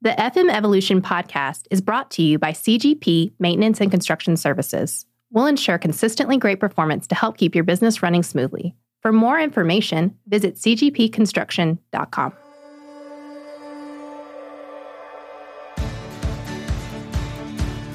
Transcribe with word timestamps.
The 0.00 0.10
FM 0.10 0.48
Evolution 0.48 1.02
podcast 1.02 1.66
is 1.72 1.80
brought 1.80 2.12
to 2.12 2.22
you 2.22 2.38
by 2.38 2.52
CGP 2.52 3.32
Maintenance 3.40 3.80
and 3.80 3.90
Construction 3.90 4.36
Services. 4.36 5.06
We'll 5.32 5.46
ensure 5.46 5.76
consistently 5.76 6.36
great 6.36 6.60
performance 6.60 7.08
to 7.08 7.16
help 7.16 7.36
keep 7.36 7.52
your 7.52 7.64
business 7.64 8.00
running 8.00 8.22
smoothly. 8.22 8.76
For 9.02 9.10
more 9.10 9.40
information, 9.40 10.16
visit 10.28 10.54
cgpconstruction.com. 10.54 12.32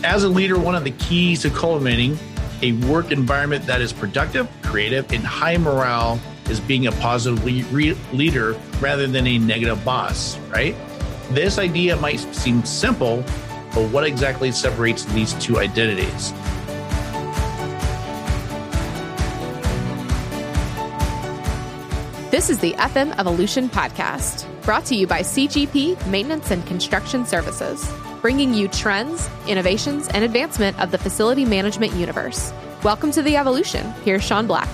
As 0.03 0.25
a 0.25 0.29
leader, 0.29 0.59
one 0.59 0.75
of 0.75 0.83
the 0.83 0.91
keys 0.91 1.43
to 1.43 1.49
cultivating 1.51 2.19
a 2.61 2.73
work 2.85 3.13
environment 3.13 3.65
that 3.67 3.79
is 3.79 3.93
productive, 3.93 4.49
creative, 4.61 5.09
and 5.13 5.23
high 5.23 5.55
morale 5.55 6.19
is 6.49 6.59
being 6.59 6.87
a 6.87 6.91
positive 6.91 7.45
le- 7.45 7.95
leader 8.13 8.59
rather 8.81 9.07
than 9.07 9.25
a 9.25 9.37
negative 9.37 9.85
boss, 9.85 10.37
right? 10.49 10.75
This 11.33 11.57
idea 11.57 11.95
might 11.95 12.19
seem 12.35 12.63
simple, 12.63 13.23
but 13.73 13.89
what 13.89 14.05
exactly 14.05 14.51
separates 14.51 15.03
these 15.05 15.33
two 15.33 15.57
identities? 15.57 16.31
This 22.29 22.51
is 22.51 22.59
the 22.59 22.73
FM 22.73 23.17
Evolution 23.17 23.67
Podcast, 23.67 24.45
brought 24.61 24.85
to 24.85 24.95
you 24.95 25.07
by 25.07 25.21
CGP 25.21 26.05
Maintenance 26.05 26.51
and 26.51 26.63
Construction 26.67 27.25
Services, 27.25 27.91
bringing 28.21 28.53
you 28.53 28.67
trends, 28.67 29.27
innovations, 29.47 30.09
and 30.09 30.23
advancement 30.23 30.79
of 30.79 30.91
the 30.91 30.99
facility 30.99 31.45
management 31.45 31.93
universe. 31.93 32.53
Welcome 32.83 33.09
to 33.09 33.23
the 33.23 33.37
Evolution. 33.37 33.91
Here's 34.03 34.23
Sean 34.23 34.45
Black. 34.45 34.69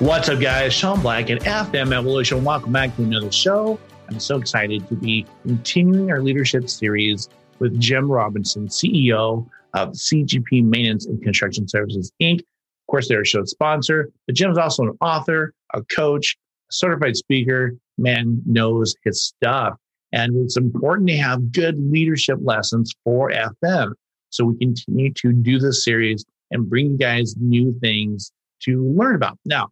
What's 0.00 0.30
up, 0.30 0.40
guys? 0.40 0.72
Sean 0.72 1.02
Black 1.02 1.28
and 1.28 1.42
FM 1.42 1.92
Evolution. 1.92 2.42
Welcome 2.42 2.72
back 2.72 2.96
to 2.96 3.02
another 3.02 3.30
show. 3.30 3.78
I'm 4.08 4.18
so 4.18 4.38
excited 4.38 4.88
to 4.88 4.94
be 4.94 5.26
continuing 5.42 6.10
our 6.10 6.22
leadership 6.22 6.70
series 6.70 7.28
with 7.58 7.78
Jim 7.78 8.10
Robinson, 8.10 8.68
CEO 8.68 9.46
of 9.74 9.90
CGP 9.90 10.64
Maintenance 10.64 11.04
and 11.04 11.22
Construction 11.22 11.68
Services, 11.68 12.10
Inc. 12.18 12.38
Of 12.38 12.86
course, 12.88 13.08
they're 13.08 13.20
a 13.20 13.26
show 13.26 13.44
sponsor, 13.44 14.10
but 14.26 14.34
Jim's 14.34 14.56
also 14.56 14.84
an 14.84 14.96
author, 15.02 15.52
a 15.74 15.82
coach, 15.94 16.34
a 16.70 16.72
certified 16.72 17.18
speaker. 17.18 17.74
Man 17.98 18.40
knows 18.46 18.96
his 19.04 19.22
stuff. 19.22 19.74
And 20.14 20.34
it's 20.36 20.56
important 20.56 21.10
to 21.10 21.18
have 21.18 21.52
good 21.52 21.78
leadership 21.78 22.38
lessons 22.42 22.90
for 23.04 23.32
FM. 23.32 23.92
So 24.30 24.46
we 24.46 24.56
continue 24.56 25.12
to 25.12 25.32
do 25.34 25.58
this 25.58 25.84
series 25.84 26.24
and 26.50 26.70
bring 26.70 26.92
you 26.92 26.96
guys 26.96 27.34
new 27.36 27.78
things 27.80 28.32
to 28.60 28.90
learn 28.96 29.14
about. 29.14 29.38
Now, 29.44 29.68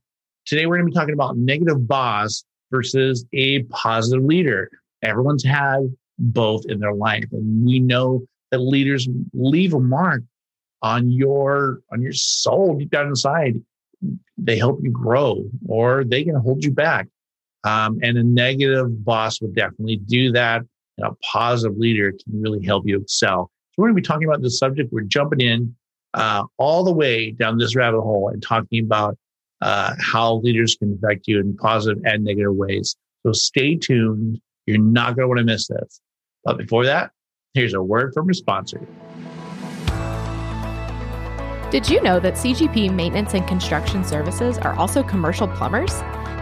Today, 0.49 0.65
we're 0.65 0.79
going 0.79 0.87
to 0.87 0.91
be 0.93 0.99
talking 0.99 1.13
about 1.13 1.37
negative 1.37 1.87
boss 1.87 2.43
versus 2.71 3.27
a 3.35 3.65
positive 3.65 4.25
leader. 4.25 4.71
Everyone's 5.03 5.45
had 5.45 5.95
both 6.19 6.65
in 6.71 6.81
their 6.81 6.95
life, 6.95 7.27
and 7.33 7.67
we 7.67 7.79
know 7.81 8.25
that 8.51 8.61
leaders 8.61 9.07
leave 9.35 9.75
a 9.75 9.79
mark 9.79 10.23
on 10.81 11.11
your 11.11 11.81
on 11.93 12.01
your 12.01 12.15
soul 12.15 12.79
deep 12.79 12.91
down 12.91 13.09
inside. 13.09 13.61
They 14.39 14.57
help 14.57 14.81
you 14.83 14.91
grow, 14.91 15.45
or 15.69 16.05
they 16.05 16.25
can 16.25 16.37
hold 16.37 16.65
you 16.65 16.71
back. 16.71 17.09
Um, 17.65 17.99
and 18.03 18.17
a 18.17 18.23
negative 18.23 19.05
boss 19.05 19.43
will 19.43 19.53
definitely 19.53 19.97
do 19.97 20.33
that. 20.33 20.63
And 20.97 21.09
a 21.09 21.15
positive 21.31 21.77
leader 21.77 22.13
can 22.13 22.41
really 22.41 22.65
help 22.65 22.85
you 22.87 23.03
excel. 23.03 23.51
So 23.73 23.83
we're 23.83 23.89
going 23.89 23.97
to 23.97 24.01
be 24.01 24.07
talking 24.07 24.27
about 24.27 24.41
this 24.41 24.59
subject. 24.59 24.95
We're 24.95 25.03
jumping 25.03 25.43
in 25.43 25.77
uh, 26.15 26.45
all 26.57 26.85
the 26.85 26.93
way 26.93 27.33
down 27.33 27.59
this 27.59 27.77
rabbit 27.77 28.01
hole 28.01 28.31
and 28.33 28.43
talking 28.43 28.83
about 28.83 29.19
uh, 29.61 29.95
how 30.01 30.37
leaders 30.37 30.77
can 30.77 30.99
affect 31.03 31.27
you 31.27 31.41
in 31.41 31.57
positive 31.57 32.03
and 32.05 32.25
negative 32.25 32.55
ways. 32.55 32.97
So 33.25 33.33
stay 33.33 33.77
tuned. 33.77 34.41
You're 34.67 34.79
not 34.79 35.17
going 35.17 35.25
to 35.25 35.29
want 35.29 35.39
to 35.39 35.45
miss 35.45 35.69
this. 35.69 36.01
But 36.45 36.59
before 36.59 36.85
that, 36.85 37.11
here's 37.55 37.75
a 37.75 37.83
word 37.83 38.13
from 38.15 38.31
a 38.31 38.35
sponsor. 38.35 38.81
Did 41.71 41.91
you 41.91 42.01
know 42.01 42.19
that 42.21 42.33
CGP 42.33 42.95
Maintenance 42.95 43.35
and 43.35 43.47
Construction 43.47 44.03
Services 44.03 44.57
are 44.57 44.73
also 44.77 45.03
commercial 45.03 45.47
plumbers? 45.47 45.93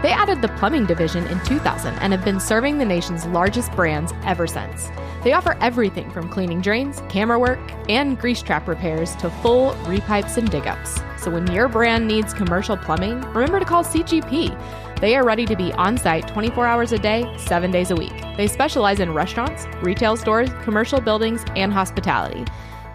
They 0.01 0.13
added 0.13 0.41
the 0.41 0.47
plumbing 0.57 0.85
division 0.85 1.27
in 1.27 1.43
2000 1.43 1.95
and 1.95 2.13
have 2.13 2.23
been 2.23 2.39
serving 2.39 2.77
the 2.77 2.85
nation's 2.85 3.25
largest 3.25 3.73
brands 3.73 4.13
ever 4.23 4.47
since. 4.47 4.89
They 5.25 5.33
offer 5.33 5.57
everything 5.59 6.09
from 6.11 6.29
cleaning 6.29 6.61
drains, 6.61 7.03
camera 7.09 7.37
work, 7.37 7.59
and 7.89 8.17
grease 8.17 8.41
trap 8.41 8.69
repairs 8.69 9.17
to 9.17 9.29
full 9.29 9.71
repipes 9.83 10.37
and 10.37 10.49
dig 10.49 10.65
ups. 10.65 11.01
So 11.17 11.29
when 11.29 11.51
your 11.51 11.67
brand 11.67 12.07
needs 12.07 12.33
commercial 12.33 12.77
plumbing, 12.77 13.19
remember 13.33 13.59
to 13.59 13.65
call 13.65 13.83
CGP. 13.83 14.57
They 15.01 15.17
are 15.17 15.25
ready 15.25 15.45
to 15.45 15.57
be 15.57 15.73
on 15.73 15.97
site 15.97 16.29
24 16.29 16.65
hours 16.65 16.93
a 16.93 16.97
day, 16.97 17.25
7 17.37 17.69
days 17.69 17.91
a 17.91 17.97
week. 17.97 18.13
They 18.37 18.47
specialize 18.47 19.01
in 19.01 19.13
restaurants, 19.13 19.65
retail 19.81 20.15
stores, 20.15 20.49
commercial 20.63 21.01
buildings, 21.01 21.43
and 21.57 21.73
hospitality. 21.73 22.45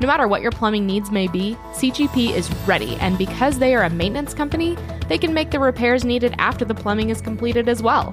No 0.00 0.06
matter 0.06 0.26
what 0.26 0.40
your 0.42 0.50
plumbing 0.50 0.86
needs 0.86 1.10
may 1.10 1.28
be, 1.28 1.56
CGP 1.72 2.34
is 2.34 2.50
ready, 2.66 2.96
and 2.96 3.18
because 3.18 3.58
they 3.58 3.74
are 3.74 3.84
a 3.84 3.90
maintenance 3.90 4.34
company, 4.34 4.76
they 5.08 5.18
can 5.18 5.34
make 5.34 5.50
the 5.50 5.60
repairs 5.60 6.04
needed 6.04 6.34
after 6.38 6.64
the 6.64 6.74
plumbing 6.74 7.10
is 7.10 7.20
completed 7.20 7.68
as 7.68 7.82
well. 7.82 8.12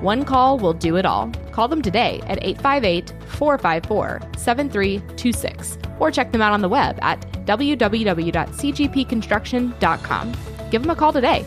One 0.00 0.24
call 0.24 0.58
will 0.58 0.74
do 0.74 0.96
it 0.96 1.06
all. 1.06 1.30
Call 1.50 1.66
them 1.66 1.80
today 1.80 2.20
at 2.26 2.44
858 2.44 3.14
454 3.26 4.20
7326 4.36 5.78
or 5.98 6.10
check 6.10 6.30
them 6.30 6.42
out 6.42 6.52
on 6.52 6.60
the 6.60 6.68
web 6.68 6.98
at 7.00 7.22
www.cgpconstruction.com. 7.46 10.32
Give 10.70 10.82
them 10.82 10.90
a 10.90 10.96
call 10.96 11.12
today. 11.12 11.44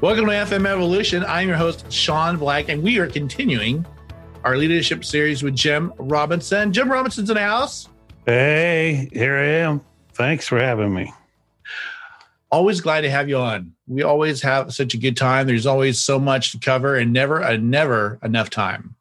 Welcome 0.00 0.26
to 0.26 0.32
FM 0.32 0.66
Evolution. 0.66 1.24
I'm 1.24 1.48
your 1.48 1.58
host, 1.58 1.90
Sean 1.92 2.38
Black, 2.38 2.68
and 2.68 2.82
we 2.82 2.98
are 2.98 3.06
continuing 3.06 3.84
our 4.44 4.56
leadership 4.56 5.04
series 5.04 5.42
with 5.42 5.54
Jim 5.54 5.92
Robinson. 5.98 6.72
Jim 6.72 6.90
Robinson's 6.90 7.28
in 7.30 7.34
the 7.34 7.42
house. 7.42 7.88
Hey, 8.26 9.08
here 9.12 9.36
I 9.36 9.46
am. 9.66 9.80
Thanks 10.14 10.46
for 10.46 10.58
having 10.58 10.94
me. 10.94 11.12
Always 12.50 12.80
glad 12.80 13.02
to 13.02 13.10
have 13.10 13.28
you 13.28 13.36
on. 13.36 13.74
We 13.86 14.02
always 14.02 14.42
have 14.42 14.72
such 14.72 14.94
a 14.94 14.98
good 14.98 15.16
time. 15.16 15.46
There's 15.46 15.66
always 15.66 15.98
so 15.98 16.18
much 16.18 16.52
to 16.52 16.58
cover 16.58 16.96
and 16.96 17.12
never, 17.12 17.42
uh, 17.42 17.56
never 17.56 18.18
enough 18.22 18.50
time. 18.50 18.96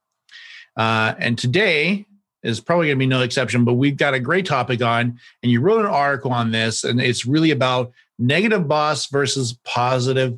Uh, 0.78 1.16
and 1.18 1.38
today 1.38 2.06
is 2.44 2.60
probably 2.60 2.88
going 2.88 2.98
to 2.98 3.00
be 3.00 3.08
no 3.08 3.22
exception, 3.22 3.66
but 3.66 3.74
we've 3.74 3.98
got 3.98 4.14
a 4.14 4.20
great 4.20 4.46
topic 4.46 4.82
on, 4.82 5.20
and 5.44 5.52
you 5.52 5.62
wrote 5.62 5.82
an 5.82 5.92
article 5.92 6.32
on 6.32 6.52
this, 6.52 6.84
and 6.84 7.02
it's 7.02 7.26
really 7.26 7.52
about 7.52 7.92
negative 8.18 8.68
boss 8.68 9.08
versus 9.08 9.58
positive 9.64 10.38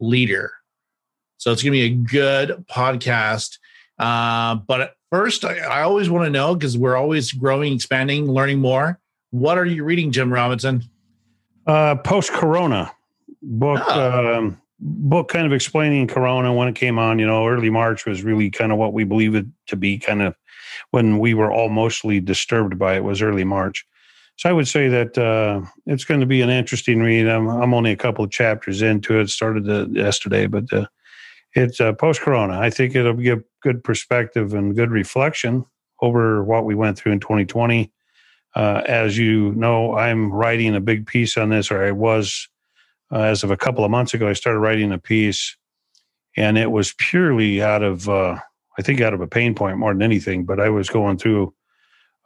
leader. 0.00 0.52
So 1.38 1.52
it's 1.52 1.62
going 1.62 1.72
to 1.72 1.78
be 1.78 1.84
a 1.84 1.90
good 1.90 2.64
podcast. 2.70 3.58
Uh, 3.98 4.56
but 4.56 4.94
first, 5.10 5.44
I, 5.44 5.58
I 5.58 5.82
always 5.82 6.10
want 6.10 6.24
to 6.24 6.30
know 6.30 6.54
because 6.54 6.76
we're 6.76 6.96
always 6.96 7.32
growing, 7.32 7.74
expanding, 7.74 8.30
learning 8.30 8.58
more. 8.58 9.00
What 9.30 9.58
are 9.58 9.64
you 9.66 9.84
reading, 9.84 10.12
Jim 10.12 10.32
Robinson? 10.32 10.82
Uh, 11.66 11.96
Post 11.96 12.32
Corona 12.32 12.92
book. 13.42 13.82
Oh. 13.86 14.36
Um, 14.36 14.60
book 14.80 15.28
kind 15.28 15.46
of 15.46 15.52
explaining 15.52 16.06
Corona 16.06 16.52
when 16.52 16.68
it 16.68 16.74
came 16.74 16.98
on. 16.98 17.18
You 17.18 17.26
know, 17.26 17.46
early 17.46 17.70
March 17.70 18.04
was 18.06 18.22
really 18.22 18.50
kind 18.50 18.72
of 18.72 18.78
what 18.78 18.92
we 18.92 19.04
believe 19.04 19.34
it 19.34 19.46
to 19.68 19.76
be. 19.76 19.98
Kind 19.98 20.22
of 20.22 20.34
when 20.90 21.18
we 21.18 21.34
were 21.34 21.52
all 21.52 21.68
mostly 21.68 22.20
disturbed 22.20 22.78
by 22.78 22.96
it 22.96 23.04
was 23.04 23.22
early 23.22 23.44
March. 23.44 23.86
So 24.36 24.48
I 24.48 24.52
would 24.52 24.66
say 24.66 24.88
that 24.88 25.16
uh, 25.16 25.62
it's 25.86 26.04
going 26.04 26.20
to 26.20 26.26
be 26.26 26.42
an 26.42 26.50
interesting 26.50 27.00
read. 27.00 27.28
I'm, 27.28 27.48
I'm 27.48 27.72
only 27.72 27.92
a 27.92 27.96
couple 27.96 28.24
of 28.24 28.30
chapters 28.30 28.82
into 28.82 29.20
it. 29.20 29.30
Started 29.30 29.70
uh, 29.70 29.86
yesterday, 29.88 30.46
but 30.46 30.70
uh, 30.72 30.86
it's 31.54 31.80
uh, 31.80 31.92
post 31.92 32.20
Corona. 32.20 32.58
I 32.58 32.70
think 32.70 32.94
it'll 32.94 33.14
give 33.14 33.42
good 33.62 33.82
perspective 33.82 34.54
and 34.54 34.74
good 34.74 34.90
reflection 34.90 35.64
over 36.02 36.42
what 36.42 36.64
we 36.64 36.74
went 36.74 36.98
through 36.98 37.12
in 37.12 37.20
2020. 37.20 37.92
Uh, 38.54 38.82
as 38.86 39.16
you 39.16 39.52
know, 39.52 39.96
I'm 39.96 40.32
writing 40.32 40.74
a 40.74 40.80
big 40.80 41.06
piece 41.06 41.36
on 41.36 41.48
this, 41.50 41.70
or 41.70 41.84
I 41.84 41.92
was 41.92 42.48
uh, 43.12 43.20
as 43.20 43.42
of 43.42 43.50
a 43.50 43.56
couple 43.56 43.84
of 43.84 43.90
months 43.90 44.14
ago. 44.14 44.28
I 44.28 44.32
started 44.32 44.60
writing 44.60 44.92
a 44.92 44.98
piece, 44.98 45.56
and 46.36 46.58
it 46.58 46.70
was 46.70 46.94
purely 46.98 47.62
out 47.62 47.82
of, 47.82 48.08
uh, 48.08 48.38
I 48.78 48.82
think, 48.82 49.00
out 49.00 49.14
of 49.14 49.20
a 49.20 49.26
pain 49.26 49.54
point 49.54 49.78
more 49.78 49.92
than 49.92 50.02
anything. 50.02 50.44
But 50.44 50.60
I 50.60 50.68
was 50.68 50.88
going 50.88 51.18
through 51.18 51.54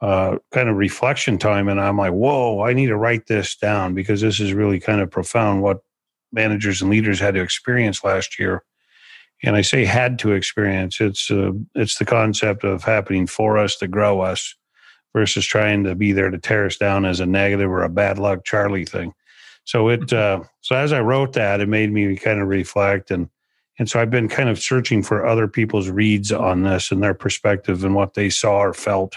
uh, 0.01 0.37
kind 0.51 0.69
of 0.69 0.75
reflection 0.75 1.37
time, 1.37 1.67
and 1.67 1.79
I'm 1.79 1.97
like, 1.97 2.13
whoa, 2.13 2.61
I 2.61 2.73
need 2.73 2.87
to 2.87 2.97
write 2.97 3.27
this 3.27 3.55
down 3.55 3.93
because 3.93 4.21
this 4.21 4.39
is 4.39 4.53
really 4.53 4.79
kind 4.79 5.01
of 5.01 5.09
profound 5.09 5.61
what 5.61 5.83
managers 6.31 6.81
and 6.81 6.91
leaders 6.91 7.19
had 7.19 7.33
to 7.33 7.41
experience 7.41 8.03
last 8.03 8.37
year 8.37 8.63
and 9.43 9.55
I 9.55 9.61
say 9.61 9.85
had 9.85 10.19
to 10.19 10.33
experience. 10.33 10.99
It's 10.99 11.31
uh, 11.31 11.51
it's 11.75 11.97
the 11.97 12.05
concept 12.05 12.63
of 12.63 12.83
happening 12.83 13.27
for 13.27 13.57
us 13.57 13.75
to 13.77 13.87
grow 13.87 14.21
us, 14.21 14.55
versus 15.13 15.45
trying 15.45 15.83
to 15.83 15.95
be 15.95 16.11
there 16.11 16.29
to 16.29 16.37
tear 16.37 16.65
us 16.65 16.77
down 16.77 17.05
as 17.05 17.19
a 17.19 17.25
negative 17.25 17.69
or 17.69 17.83
a 17.83 17.89
bad 17.89 18.19
luck 18.19 18.45
Charlie 18.45 18.85
thing. 18.85 19.13
So 19.63 19.89
it 19.89 20.01
mm-hmm. 20.01 20.43
uh, 20.43 20.45
so 20.61 20.75
as 20.75 20.93
I 20.93 21.01
wrote 21.01 21.33
that, 21.33 21.61
it 21.61 21.69
made 21.69 21.91
me 21.91 22.15
kind 22.15 22.41
of 22.41 22.47
reflect 22.47 23.11
and 23.11 23.29
and 23.77 23.89
so 23.89 24.01
I've 24.01 24.11
been 24.11 24.27
kind 24.27 24.49
of 24.49 24.59
searching 24.59 25.01
for 25.01 25.25
other 25.25 25.47
people's 25.47 25.89
reads 25.89 26.33
on 26.33 26.63
this 26.63 26.91
and 26.91 27.01
their 27.01 27.13
perspective 27.13 27.85
and 27.85 27.95
what 27.95 28.13
they 28.13 28.29
saw 28.29 28.59
or 28.59 28.73
felt 28.73 29.15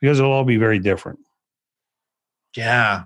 because 0.00 0.18
it'll 0.18 0.32
all 0.32 0.44
be 0.44 0.56
very 0.56 0.80
different. 0.80 1.20
Yeah. 2.56 3.04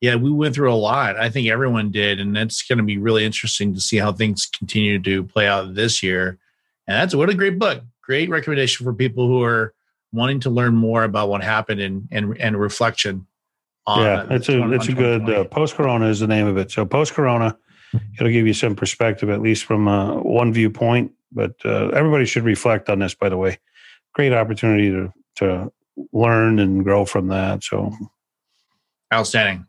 Yeah, 0.00 0.16
we 0.16 0.30
went 0.30 0.54
through 0.54 0.72
a 0.72 0.74
lot. 0.74 1.16
I 1.16 1.30
think 1.30 1.48
everyone 1.48 1.90
did, 1.90 2.20
and 2.20 2.36
it's 2.36 2.62
going 2.62 2.78
to 2.78 2.84
be 2.84 2.98
really 2.98 3.24
interesting 3.24 3.74
to 3.74 3.80
see 3.80 3.96
how 3.96 4.12
things 4.12 4.46
continue 4.46 5.00
to 5.02 5.24
play 5.24 5.46
out 5.46 5.74
this 5.74 6.02
year. 6.02 6.38
And 6.86 6.96
that's 6.96 7.14
what 7.14 7.30
a 7.30 7.34
great 7.34 7.58
book, 7.58 7.82
great 8.02 8.28
recommendation 8.28 8.84
for 8.84 8.92
people 8.92 9.26
who 9.26 9.42
are 9.42 9.74
wanting 10.12 10.40
to 10.40 10.50
learn 10.50 10.74
more 10.74 11.04
about 11.04 11.28
what 11.28 11.42
happened 11.42 11.80
and 11.80 12.08
and, 12.12 12.36
and 12.38 12.60
reflection. 12.60 13.26
yeah, 13.88 14.26
it's 14.30 14.48
a 14.48 14.72
it's 14.72 14.88
a 14.88 14.92
good 14.92 15.28
uh, 15.30 15.44
post 15.44 15.76
Corona 15.76 16.06
is 16.08 16.20
the 16.20 16.26
name 16.26 16.46
of 16.46 16.58
it. 16.58 16.70
So 16.70 16.84
post 16.84 17.14
Corona, 17.14 17.56
it'll 18.18 18.32
give 18.32 18.46
you 18.46 18.54
some 18.54 18.76
perspective, 18.76 19.30
at 19.30 19.40
least 19.40 19.64
from 19.64 19.88
uh, 19.88 20.16
one 20.16 20.52
viewpoint. 20.52 21.12
But 21.32 21.54
uh, 21.64 21.88
everybody 21.88 22.26
should 22.26 22.44
reflect 22.44 22.88
on 22.90 22.98
this. 22.98 23.14
By 23.14 23.30
the 23.30 23.36
way, 23.36 23.58
great 24.14 24.32
opportunity 24.32 24.90
to 24.90 25.12
to 25.36 25.72
learn 26.12 26.58
and 26.58 26.84
grow 26.84 27.04
from 27.06 27.28
that. 27.28 27.64
So 27.64 27.92
outstanding. 29.12 29.66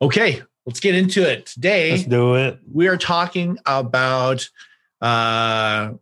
Okay, 0.00 0.42
let's 0.66 0.80
get 0.80 0.94
into 0.94 1.28
it. 1.28 1.46
Today, 1.46 1.92
let's 1.92 2.04
do 2.04 2.34
it. 2.34 2.58
We 2.72 2.88
are 2.88 2.96
talking 2.96 3.58
about 3.66 4.48
uh, 5.00 5.92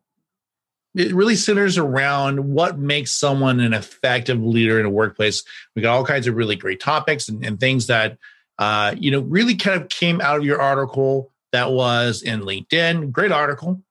it 0.94 1.14
really 1.14 1.36
centers 1.36 1.78
around 1.78 2.52
what 2.52 2.78
makes 2.78 3.12
someone 3.12 3.60
an 3.60 3.72
effective 3.72 4.42
leader 4.42 4.78
in 4.78 4.86
a 4.86 4.90
workplace. 4.90 5.42
We 5.74 5.82
got 5.82 5.94
all 5.94 6.04
kinds 6.04 6.26
of 6.26 6.36
really 6.36 6.56
great 6.56 6.80
topics 6.80 7.28
and, 7.28 7.44
and 7.44 7.58
things 7.58 7.86
that 7.86 8.18
uh, 8.58 8.94
you 8.96 9.10
know 9.10 9.20
really 9.20 9.56
kind 9.56 9.80
of 9.80 9.88
came 9.88 10.20
out 10.20 10.38
of 10.38 10.44
your 10.44 10.60
article 10.60 11.30
that 11.52 11.70
was 11.70 12.22
in 12.22 12.42
LinkedIn. 12.42 13.12
Great 13.12 13.32
article, 13.32 13.82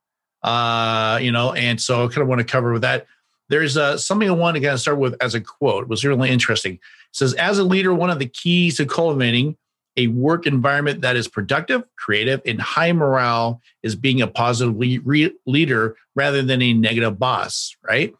uh, 0.43 1.19
you 1.21 1.31
know, 1.31 1.53
and 1.53 1.79
so 1.81 2.05
I 2.05 2.07
kind 2.07 2.21
of 2.21 2.27
want 2.27 2.39
to 2.39 2.45
cover 2.45 2.71
with 2.73 2.83
that. 2.83 3.07
There's 3.49 3.75
uh, 3.75 3.97
something 3.97 4.29
I 4.29 4.33
want 4.33 4.55
to 4.55 4.61
kind 4.61 4.73
of 4.73 4.79
start 4.79 4.97
with 4.97 5.15
as 5.21 5.35
a 5.35 5.41
quote. 5.41 5.83
It 5.83 5.89
was 5.89 6.05
really 6.05 6.29
interesting. 6.29 6.73
It 6.75 6.79
says, 7.11 7.33
"As 7.33 7.57
a 7.57 7.63
leader, 7.63 7.93
one 7.93 8.09
of 8.09 8.19
the 8.19 8.27
keys 8.27 8.77
to 8.77 8.85
cultivating 8.85 9.57
a 9.97 10.07
work 10.07 10.47
environment 10.47 11.01
that 11.01 11.15
is 11.15 11.27
productive, 11.27 11.83
creative, 11.97 12.41
and 12.45 12.61
high 12.61 12.93
morale 12.93 13.61
is 13.83 13.95
being 13.95 14.21
a 14.21 14.27
positive 14.27 14.75
le- 14.75 15.29
leader 15.45 15.95
rather 16.15 16.41
than 16.41 16.61
a 16.61 16.73
negative 16.73 17.19
boss, 17.19 17.75
right? 17.83 18.13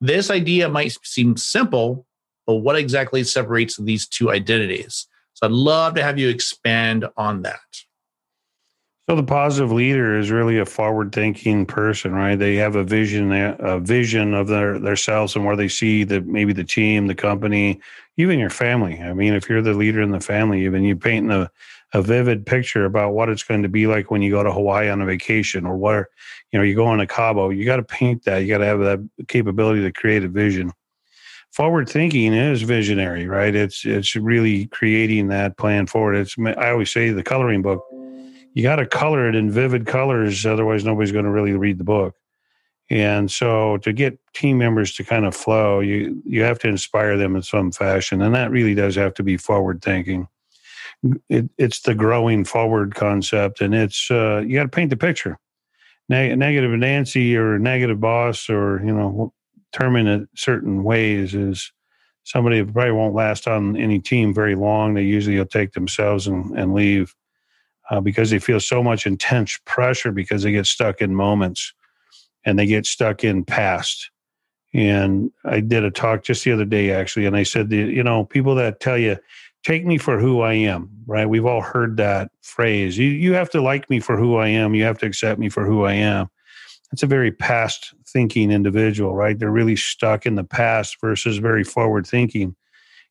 This 0.00 0.30
idea 0.30 0.68
might 0.68 0.96
seem 1.02 1.36
simple, 1.36 2.06
but 2.46 2.56
what 2.56 2.76
exactly 2.76 3.24
separates 3.24 3.76
these 3.76 4.06
two 4.06 4.30
identities? 4.30 5.06
So 5.34 5.46
I'd 5.46 5.52
love 5.52 5.94
to 5.94 6.02
have 6.02 6.18
you 6.18 6.28
expand 6.28 7.06
on 7.16 7.42
that. 7.42 7.60
So 9.08 9.16
the 9.16 9.22
positive 9.22 9.72
leader 9.72 10.18
is 10.18 10.30
really 10.30 10.58
a 10.58 10.66
forward-thinking 10.66 11.64
person, 11.64 12.12
right? 12.12 12.36
They 12.36 12.56
have 12.56 12.76
a 12.76 12.84
vision, 12.84 13.32
a 13.32 13.80
vision 13.80 14.34
of 14.34 14.48
their 14.48 14.78
themselves 14.78 15.34
and 15.34 15.46
where 15.46 15.56
they 15.56 15.68
see 15.68 16.04
the 16.04 16.20
maybe 16.20 16.52
the 16.52 16.64
team, 16.64 17.06
the 17.06 17.14
company, 17.14 17.80
even 18.18 18.38
your 18.38 18.50
family. 18.50 19.00
I 19.00 19.14
mean, 19.14 19.32
if 19.32 19.48
you're 19.48 19.62
the 19.62 19.72
leader 19.72 20.02
in 20.02 20.10
the 20.10 20.20
family, 20.20 20.64
even 20.64 20.84
you 20.84 20.96
painting 20.96 21.30
a, 21.30 21.50
a 21.94 22.02
vivid 22.02 22.44
picture 22.44 22.84
about 22.84 23.14
what 23.14 23.30
it's 23.30 23.44
going 23.44 23.62
to 23.62 23.68
be 23.68 23.86
like 23.86 24.10
when 24.10 24.20
you 24.20 24.30
go 24.30 24.42
to 24.42 24.52
Hawaii 24.52 24.90
on 24.90 25.00
a 25.00 25.06
vacation 25.06 25.64
or 25.64 25.76
where, 25.76 26.10
you 26.52 26.58
know, 26.58 26.64
you 26.64 26.74
go 26.74 26.84
on 26.84 27.00
a 27.00 27.06
Cabo, 27.06 27.48
you 27.48 27.64
got 27.64 27.76
to 27.76 27.82
paint 27.82 28.24
that. 28.24 28.38
You 28.38 28.48
got 28.48 28.58
to 28.58 28.66
have 28.66 28.80
that 28.80 29.08
capability 29.28 29.82
to 29.82 29.92
create 29.92 30.24
a 30.24 30.28
vision. 30.28 30.72
Forward 31.52 31.88
thinking 31.88 32.34
is 32.34 32.62
visionary, 32.62 33.26
right? 33.26 33.54
It's 33.54 33.86
it's 33.86 34.14
really 34.14 34.66
creating 34.66 35.28
that 35.28 35.56
plan 35.56 35.86
forward. 35.86 36.14
It's 36.16 36.36
I 36.38 36.70
always 36.70 36.92
say 36.92 37.10
the 37.10 37.22
coloring 37.22 37.62
book 37.62 37.82
you 38.52 38.62
got 38.62 38.76
to 38.76 38.86
color 38.86 39.28
it 39.28 39.36
in 39.36 39.50
vivid 39.50 39.86
colors 39.86 40.44
otherwise 40.44 40.84
nobody's 40.84 41.12
going 41.12 41.24
to 41.24 41.30
really 41.30 41.52
read 41.52 41.78
the 41.78 41.84
book 41.84 42.16
and 42.90 43.30
so 43.30 43.76
to 43.78 43.92
get 43.92 44.18
team 44.32 44.58
members 44.58 44.94
to 44.94 45.04
kind 45.04 45.26
of 45.26 45.34
flow 45.34 45.80
you 45.80 46.22
you 46.24 46.42
have 46.42 46.58
to 46.58 46.68
inspire 46.68 47.16
them 47.16 47.36
in 47.36 47.42
some 47.42 47.70
fashion 47.70 48.22
and 48.22 48.34
that 48.34 48.50
really 48.50 48.74
does 48.74 48.94
have 48.94 49.14
to 49.14 49.22
be 49.22 49.36
forward 49.36 49.82
thinking. 49.82 50.28
It, 51.28 51.48
it's 51.58 51.80
the 51.82 51.94
growing 51.94 52.44
forward 52.44 52.94
concept 52.94 53.60
and 53.60 53.74
it's 53.74 54.10
uh, 54.10 54.42
you 54.44 54.54
got 54.54 54.64
to 54.64 54.68
paint 54.68 54.90
the 54.90 54.96
picture. 54.96 55.38
Neg- 56.08 56.36
negative 56.38 56.70
nancy 56.72 57.36
or 57.36 57.58
negative 57.58 58.00
boss 58.00 58.48
or 58.48 58.80
you 58.84 58.92
know 58.92 59.32
terming 59.72 60.06
it 60.06 60.28
certain 60.34 60.82
ways 60.82 61.34
is 61.34 61.70
somebody 62.24 62.64
probably 62.64 62.92
won't 62.92 63.14
last 63.14 63.46
on 63.46 63.76
any 63.76 63.98
team 63.98 64.32
very 64.32 64.54
long 64.54 64.94
they 64.94 65.02
usually 65.02 65.38
will 65.38 65.46
take 65.46 65.72
themselves 65.72 66.26
and, 66.26 66.58
and 66.58 66.74
leave 66.74 67.14
uh, 67.90 68.00
because 68.00 68.30
they 68.30 68.38
feel 68.38 68.60
so 68.60 68.82
much 68.82 69.06
intense 69.06 69.58
pressure 69.66 70.10
because 70.10 70.42
they 70.42 70.52
get 70.52 70.66
stuck 70.66 71.00
in 71.00 71.14
moments 71.14 71.74
and 72.44 72.58
they 72.58 72.66
get 72.66 72.86
stuck 72.86 73.24
in 73.24 73.44
past. 73.44 74.10
And 74.74 75.30
I 75.44 75.60
did 75.60 75.84
a 75.84 75.90
talk 75.90 76.22
just 76.22 76.44
the 76.44 76.52
other 76.52 76.64
day, 76.64 76.90
actually, 76.90 77.26
and 77.26 77.36
I 77.36 77.42
said, 77.42 77.72
you 77.72 78.02
know, 78.02 78.24
people 78.24 78.54
that 78.56 78.80
tell 78.80 78.98
you, 78.98 79.16
take 79.64 79.84
me 79.84 79.98
for 79.98 80.18
who 80.18 80.40
I 80.40 80.54
am, 80.54 80.90
right? 81.06 81.28
We've 81.28 81.46
all 81.46 81.62
heard 81.62 81.96
that 81.96 82.30
phrase. 82.42 82.96
You, 82.96 83.08
you 83.08 83.32
have 83.34 83.50
to 83.50 83.60
like 83.60 83.88
me 83.90 84.00
for 84.00 84.16
who 84.16 84.36
I 84.36 84.48
am. 84.48 84.74
You 84.74 84.84
have 84.84 84.98
to 84.98 85.06
accept 85.06 85.40
me 85.40 85.48
for 85.48 85.64
who 85.64 85.84
I 85.84 85.94
am. 85.94 86.28
It's 86.92 87.02
a 87.02 87.06
very 87.06 87.32
past 87.32 87.94
thinking 88.06 88.50
individual, 88.50 89.14
right? 89.14 89.38
They're 89.38 89.50
really 89.50 89.76
stuck 89.76 90.26
in 90.26 90.36
the 90.36 90.44
past 90.44 90.96
versus 91.00 91.38
very 91.38 91.64
forward 91.64 92.06
thinking. 92.06 92.56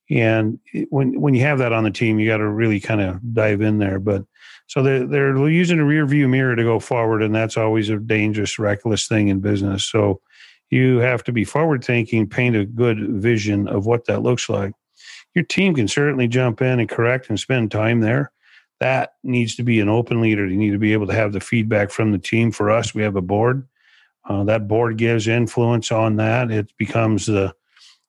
And 0.09 0.59
when 0.89 1.19
when 1.19 1.33
you 1.33 1.41
have 1.41 1.59
that 1.59 1.73
on 1.73 1.83
the 1.83 1.91
team, 1.91 2.17
you 2.17 2.27
got 2.27 2.37
to 2.37 2.47
really 2.47 2.79
kind 2.79 3.01
of 3.01 3.19
dive 3.33 3.61
in 3.61 3.77
there. 3.77 3.99
But 3.99 4.23
so 4.67 4.83
they're, 4.83 5.07
they're 5.07 5.49
using 5.49 5.79
a 5.79 5.85
rear 5.85 6.05
view 6.05 6.27
mirror 6.27 6.55
to 6.55 6.63
go 6.63 6.79
forward, 6.79 7.23
and 7.23 7.33
that's 7.33 7.57
always 7.57 7.89
a 7.89 7.97
dangerous, 7.97 8.59
reckless 8.59 9.07
thing 9.07 9.29
in 9.29 9.39
business. 9.39 9.85
So 9.85 10.21
you 10.69 10.97
have 10.97 11.23
to 11.23 11.31
be 11.31 11.45
forward 11.45 11.83
thinking, 11.83 12.27
paint 12.27 12.55
a 12.55 12.65
good 12.65 12.99
vision 13.21 13.67
of 13.67 13.85
what 13.85 14.05
that 14.05 14.21
looks 14.21 14.49
like. 14.49 14.73
Your 15.33 15.45
team 15.45 15.75
can 15.75 15.87
certainly 15.87 16.27
jump 16.27 16.61
in 16.61 16.79
and 16.79 16.89
correct 16.89 17.29
and 17.29 17.39
spend 17.39 17.71
time 17.71 18.01
there. 18.01 18.31
That 18.79 19.13
needs 19.23 19.55
to 19.55 19.63
be 19.63 19.79
an 19.79 19.89
open 19.89 20.21
leader. 20.21 20.45
You 20.45 20.57
need 20.57 20.71
to 20.71 20.77
be 20.77 20.93
able 20.93 21.07
to 21.07 21.13
have 21.13 21.31
the 21.31 21.39
feedback 21.39 21.89
from 21.89 22.11
the 22.11 22.19
team. 22.19 22.51
For 22.51 22.69
us, 22.69 22.93
we 22.93 23.03
have 23.03 23.15
a 23.15 23.21
board. 23.21 23.67
Uh, 24.27 24.43
that 24.43 24.67
board 24.67 24.97
gives 24.97 25.27
influence 25.27 25.91
on 25.91 26.17
that. 26.17 26.51
It 26.51 26.71
becomes 26.77 27.25
the 27.25 27.53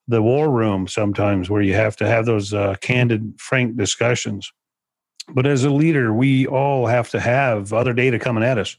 the 0.08 0.22
war 0.22 0.50
room 0.50 0.88
sometimes 0.88 1.50
where 1.50 1.60
you 1.60 1.74
have 1.74 1.94
to 1.96 2.06
have 2.06 2.24
those 2.24 2.54
uh, 2.54 2.74
candid, 2.80 3.34
frank 3.38 3.76
discussions. 3.76 4.50
But 5.30 5.46
as 5.46 5.64
a 5.64 5.70
leader, 5.70 6.12
we 6.12 6.46
all 6.46 6.86
have 6.86 7.10
to 7.10 7.20
have 7.20 7.72
other 7.72 7.92
data 7.92 8.18
coming 8.18 8.44
at 8.44 8.58
us, 8.58 8.76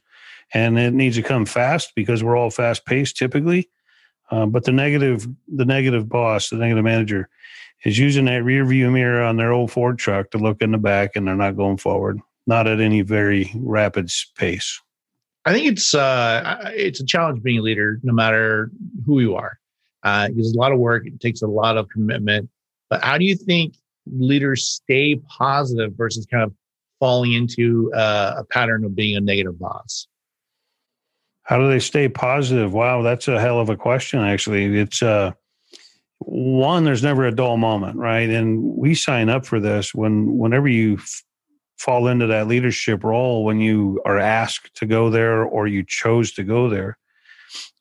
and 0.53 0.79
it 0.79 0.93
needs 0.93 1.15
to 1.15 1.23
come 1.23 1.45
fast 1.45 1.93
because 1.95 2.23
we're 2.23 2.37
all 2.37 2.49
fast 2.49 2.85
paced 2.85 3.17
typically. 3.17 3.69
Uh, 4.31 4.45
but 4.45 4.63
the 4.63 4.71
negative, 4.71 5.27
the 5.47 5.65
negative 5.65 6.07
boss, 6.07 6.49
the 6.49 6.55
negative 6.55 6.83
manager, 6.83 7.29
is 7.83 7.97
using 7.97 8.25
that 8.25 8.43
rear 8.43 8.65
view 8.65 8.91
mirror 8.91 9.23
on 9.23 9.37
their 9.37 9.51
old 9.51 9.71
Ford 9.71 9.97
truck 9.97 10.31
to 10.31 10.37
look 10.37 10.61
in 10.61 10.71
the 10.71 10.77
back, 10.77 11.15
and 11.15 11.27
they're 11.27 11.35
not 11.35 11.55
going 11.55 11.77
forward, 11.77 12.19
not 12.45 12.67
at 12.67 12.79
any 12.79 13.01
very 13.01 13.51
rapid 13.55 14.11
pace. 14.35 14.79
I 15.45 15.53
think 15.53 15.67
it's 15.67 15.95
uh, 15.95 16.71
it's 16.75 16.99
a 16.99 17.05
challenge 17.05 17.41
being 17.41 17.59
a 17.59 17.61
leader, 17.61 17.99
no 18.03 18.13
matter 18.13 18.71
who 19.05 19.19
you 19.19 19.35
are. 19.35 19.57
Uh, 20.03 20.29
it's 20.35 20.53
a 20.53 20.57
lot 20.57 20.71
of 20.71 20.79
work. 20.79 21.07
It 21.07 21.19
takes 21.19 21.41
a 21.41 21.47
lot 21.47 21.77
of 21.77 21.89
commitment. 21.89 22.49
But 22.89 23.03
how 23.03 23.17
do 23.17 23.25
you 23.25 23.35
think 23.35 23.75
leaders 24.11 24.67
stay 24.67 25.15
positive 25.27 25.93
versus 25.95 26.25
kind 26.25 26.43
of 26.43 26.53
falling 26.99 27.33
into 27.33 27.91
uh, 27.93 28.35
a 28.37 28.43
pattern 28.43 28.83
of 28.83 28.95
being 28.95 29.15
a 29.15 29.21
negative 29.21 29.59
boss? 29.59 30.07
How 31.43 31.57
do 31.57 31.67
they 31.67 31.79
stay 31.79 32.07
positive? 32.07 32.73
Wow, 32.73 33.01
that's 33.01 33.27
a 33.27 33.39
hell 33.39 33.59
of 33.59 33.69
a 33.69 33.75
question. 33.75 34.19
Actually, 34.19 34.77
it's 34.77 35.01
uh, 35.01 35.31
one. 36.19 36.83
There's 36.83 37.01
never 37.01 37.25
a 37.25 37.35
dull 37.35 37.57
moment, 37.57 37.97
right? 37.97 38.29
And 38.29 38.61
we 38.61 38.93
sign 38.93 39.29
up 39.29 39.45
for 39.45 39.59
this 39.59 39.95
when 39.95 40.37
whenever 40.37 40.67
you 40.67 40.95
f- 40.95 41.23
fall 41.77 42.07
into 42.07 42.27
that 42.27 42.47
leadership 42.47 43.03
role, 43.03 43.43
when 43.43 43.59
you 43.59 43.99
are 44.05 44.19
asked 44.19 44.75
to 44.75 44.85
go 44.85 45.09
there 45.09 45.43
or 45.43 45.65
you 45.65 45.83
chose 45.83 46.33
to 46.33 46.43
go 46.43 46.69
there, 46.69 46.97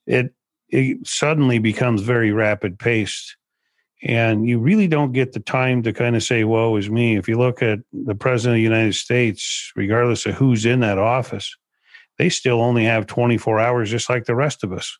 it 0.06 0.32
it 0.70 1.06
suddenly 1.06 1.58
becomes 1.58 2.02
very 2.02 2.32
rapid 2.32 2.78
paced 2.78 3.37
and 4.02 4.48
you 4.48 4.58
really 4.58 4.86
don't 4.86 5.12
get 5.12 5.32
the 5.32 5.40
time 5.40 5.82
to 5.82 5.92
kind 5.92 6.14
of 6.14 6.22
say, 6.22 6.44
woe 6.44 6.76
is 6.76 6.88
me. 6.88 7.16
If 7.16 7.28
you 7.28 7.36
look 7.36 7.62
at 7.62 7.80
the 7.92 8.14
president 8.14 8.54
of 8.54 8.58
the 8.58 8.62
United 8.62 8.94
States, 8.94 9.72
regardless 9.74 10.24
of 10.26 10.34
who's 10.34 10.64
in 10.64 10.80
that 10.80 10.98
office, 10.98 11.56
they 12.16 12.28
still 12.28 12.60
only 12.60 12.84
have 12.84 13.06
24 13.06 13.58
hours, 13.58 13.90
just 13.90 14.08
like 14.08 14.24
the 14.24 14.36
rest 14.36 14.62
of 14.62 14.72
us. 14.72 14.96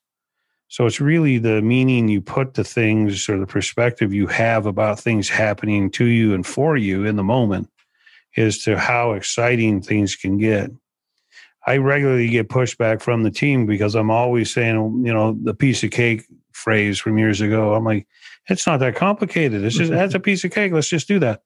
So 0.69 0.85
it's 0.85 1.01
really 1.01 1.39
the 1.39 1.63
meaning 1.63 2.09
you 2.09 2.21
put 2.21 2.55
to 2.55 2.65
things 2.65 3.29
or 3.29 3.39
the 3.39 3.47
perspective 3.47 4.13
you 4.13 4.27
have 4.27 4.67
about 4.67 5.01
things 5.01 5.29
happening 5.29 5.91
to 5.93 6.05
you 6.05 6.35
and 6.35 6.47
for 6.47 6.77
you 6.77 7.05
in 7.05 7.17
the 7.17 7.25
moment 7.25 7.71
as 8.37 8.59
to 8.65 8.79
how 8.79 9.13
exciting 9.13 9.81
things 9.81 10.15
can 10.15 10.39
get. 10.39 10.71
I 11.67 11.79
regularly 11.79 12.29
get 12.29 12.49
pushback 12.49 13.01
from 13.01 13.23
the 13.23 13.31
team 13.31 13.67
because 13.67 13.95
I'm 13.95 14.11
always 14.11 14.53
saying, 14.53 15.03
you 15.05 15.13
know, 15.13 15.37
the 15.43 15.55
piece 15.55 15.83
of 15.83 15.91
cake 15.91 16.25
phrase 16.53 16.99
from 16.99 17.19
years 17.19 17.41
ago. 17.41 17.75
I'm 17.75 17.85
like, 17.85 18.07
it's 18.49 18.67
not 18.67 18.81
that 18.81 18.97
complicated. 18.97 19.65
It's 19.65 19.77
just 19.77 19.91
that's 19.91 20.15
a 20.15 20.21
piece 20.21 20.45
of 20.45 20.51
cake. 20.51 20.73
Let's 20.73 20.89
just 20.89 21.09
do 21.09 21.19
that. 21.21 21.43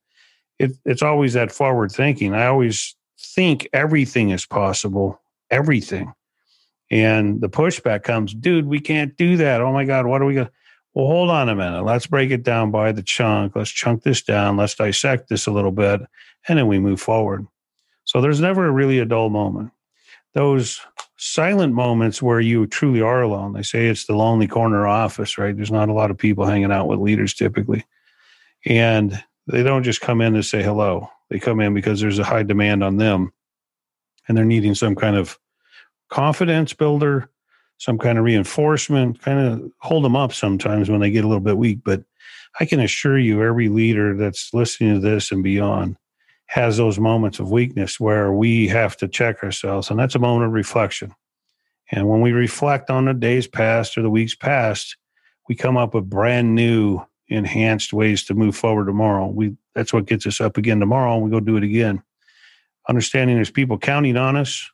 It, 0.59 0.71
it's 0.85 1.01
always 1.01 1.33
that 1.33 1.51
forward 1.51 1.91
thinking. 1.91 2.33
I 2.33 2.45
always 2.45 2.95
think 3.19 3.67
everything 3.73 4.29
is 4.29 4.45
possible, 4.45 5.21
everything. 5.49 6.13
And 6.91 7.41
the 7.41 7.49
pushback 7.49 8.03
comes, 8.03 8.33
dude, 8.33 8.67
we 8.67 8.79
can't 8.79 9.17
do 9.17 9.37
that. 9.37 9.61
Oh 9.61 9.73
my 9.73 9.83
God, 9.85 10.05
what 10.05 10.21
are 10.21 10.25
we 10.25 10.35
going 10.35 10.47
to? 10.47 10.51
well, 10.93 11.07
hold 11.07 11.29
on 11.29 11.49
a 11.49 11.55
minute. 11.55 11.83
Let's 11.83 12.05
break 12.05 12.29
it 12.31 12.43
down 12.43 12.69
by 12.69 12.91
the 12.91 13.01
chunk. 13.01 13.55
Let's 13.55 13.71
chunk 13.71 14.03
this 14.03 14.21
down. 14.21 14.57
Let's 14.57 14.75
dissect 14.75 15.27
this 15.27 15.47
a 15.47 15.51
little 15.51 15.71
bit. 15.71 16.01
And 16.47 16.59
then 16.59 16.67
we 16.67 16.79
move 16.79 17.01
forward. 17.01 17.47
So 18.05 18.21
there's 18.21 18.41
never 18.41 18.71
really 18.71 18.99
a 18.99 19.05
dull 19.05 19.29
moment. 19.29 19.71
Those 20.33 20.81
silent 21.23 21.73
moments 21.73 22.21
where 22.21 22.41
you 22.41 22.67
truly 22.67 23.01
are 23.01 23.21
alone. 23.21 23.53
They 23.53 23.61
say 23.61 23.87
it's 23.87 24.05
the 24.05 24.15
lonely 24.15 24.47
corner 24.47 24.85
office, 24.85 25.37
right? 25.37 25.55
There's 25.55 25.71
not 25.71 25.87
a 25.87 25.93
lot 25.93 26.11
of 26.11 26.17
people 26.17 26.45
hanging 26.45 26.71
out 26.71 26.87
with 26.87 26.99
leaders 26.99 27.33
typically. 27.33 27.85
And 28.65 29.23
they 29.47 29.63
don't 29.63 29.83
just 29.83 30.01
come 30.01 30.19
in 30.19 30.33
to 30.33 30.43
say 30.43 30.61
hello. 30.61 31.09
They 31.29 31.39
come 31.39 31.61
in 31.61 31.73
because 31.73 32.01
there's 32.01 32.19
a 32.19 32.25
high 32.25 32.43
demand 32.43 32.83
on 32.83 32.97
them 32.97 33.31
and 34.27 34.37
they're 34.37 34.43
needing 34.43 34.75
some 34.75 34.95
kind 34.95 35.15
of 35.15 35.39
confidence 36.09 36.73
builder, 36.73 37.29
some 37.77 37.97
kind 37.97 38.17
of 38.17 38.25
reinforcement, 38.25 39.21
kind 39.21 39.39
of 39.39 39.71
hold 39.79 40.03
them 40.03 40.17
up 40.17 40.33
sometimes 40.33 40.89
when 40.89 40.99
they 40.99 41.09
get 41.09 41.23
a 41.23 41.27
little 41.27 41.41
bit 41.41 41.57
weak. 41.57 41.79
But 41.85 42.03
I 42.59 42.65
can 42.65 42.81
assure 42.81 43.17
you, 43.17 43.41
every 43.41 43.69
leader 43.69 44.15
that's 44.15 44.53
listening 44.53 44.95
to 44.95 44.99
this 44.99 45.31
and 45.31 45.41
beyond 45.41 45.95
has 46.47 46.77
those 46.77 46.99
moments 46.99 47.39
of 47.39 47.51
weakness 47.51 47.99
where 47.99 48.31
we 48.31 48.67
have 48.67 48.95
to 48.97 49.07
check 49.07 49.43
ourselves. 49.43 49.89
And 49.89 49.99
that's 49.99 50.15
a 50.15 50.19
moment 50.19 50.45
of 50.45 50.51
reflection. 50.51 51.13
And 51.91 52.07
when 52.07 52.21
we 52.21 52.31
reflect 52.31 52.89
on 52.89 53.05
the 53.05 53.13
days 53.13 53.47
past 53.47 53.97
or 53.97 54.01
the 54.01 54.09
weeks 54.09 54.35
past, 54.35 54.97
we 55.47 55.55
come 55.55 55.77
up 55.77 55.93
with 55.93 56.09
brand 56.09 56.55
new, 56.55 57.01
enhanced 57.27 57.93
ways 57.93 58.23
to 58.25 58.33
move 58.33 58.55
forward 58.55 58.85
tomorrow. 58.85 59.27
We 59.27 59.55
that's 59.75 59.93
what 59.93 60.05
gets 60.05 60.27
us 60.27 60.39
up 60.39 60.57
again 60.57 60.79
tomorrow, 60.79 61.15
and 61.15 61.23
we 61.23 61.31
go 61.31 61.39
do 61.39 61.57
it 61.57 61.63
again. 61.63 62.03
Understanding 62.87 63.35
there's 63.35 63.51
people 63.51 63.77
counting 63.77 64.17
on 64.17 64.35
us. 64.35 64.69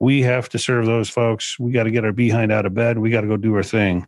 We 0.00 0.22
have 0.22 0.48
to 0.50 0.58
serve 0.58 0.86
those 0.86 1.08
folks. 1.08 1.58
We 1.58 1.72
got 1.72 1.84
to 1.84 1.90
get 1.90 2.04
our 2.04 2.12
behind 2.12 2.50
out 2.50 2.66
of 2.66 2.74
bed. 2.74 2.98
We 2.98 3.10
got 3.10 3.20
to 3.20 3.26
go 3.26 3.36
do 3.36 3.54
our 3.54 3.62
thing. 3.62 4.06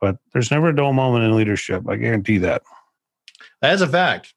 But 0.00 0.18
there's 0.32 0.50
never 0.50 0.68
a 0.68 0.76
dull 0.76 0.92
moment 0.92 1.24
in 1.24 1.34
leadership. 1.34 1.88
I 1.88 1.96
guarantee 1.96 2.38
that. 2.38 2.62
That's 3.62 3.80
a 3.80 3.88
fact. 3.88 4.34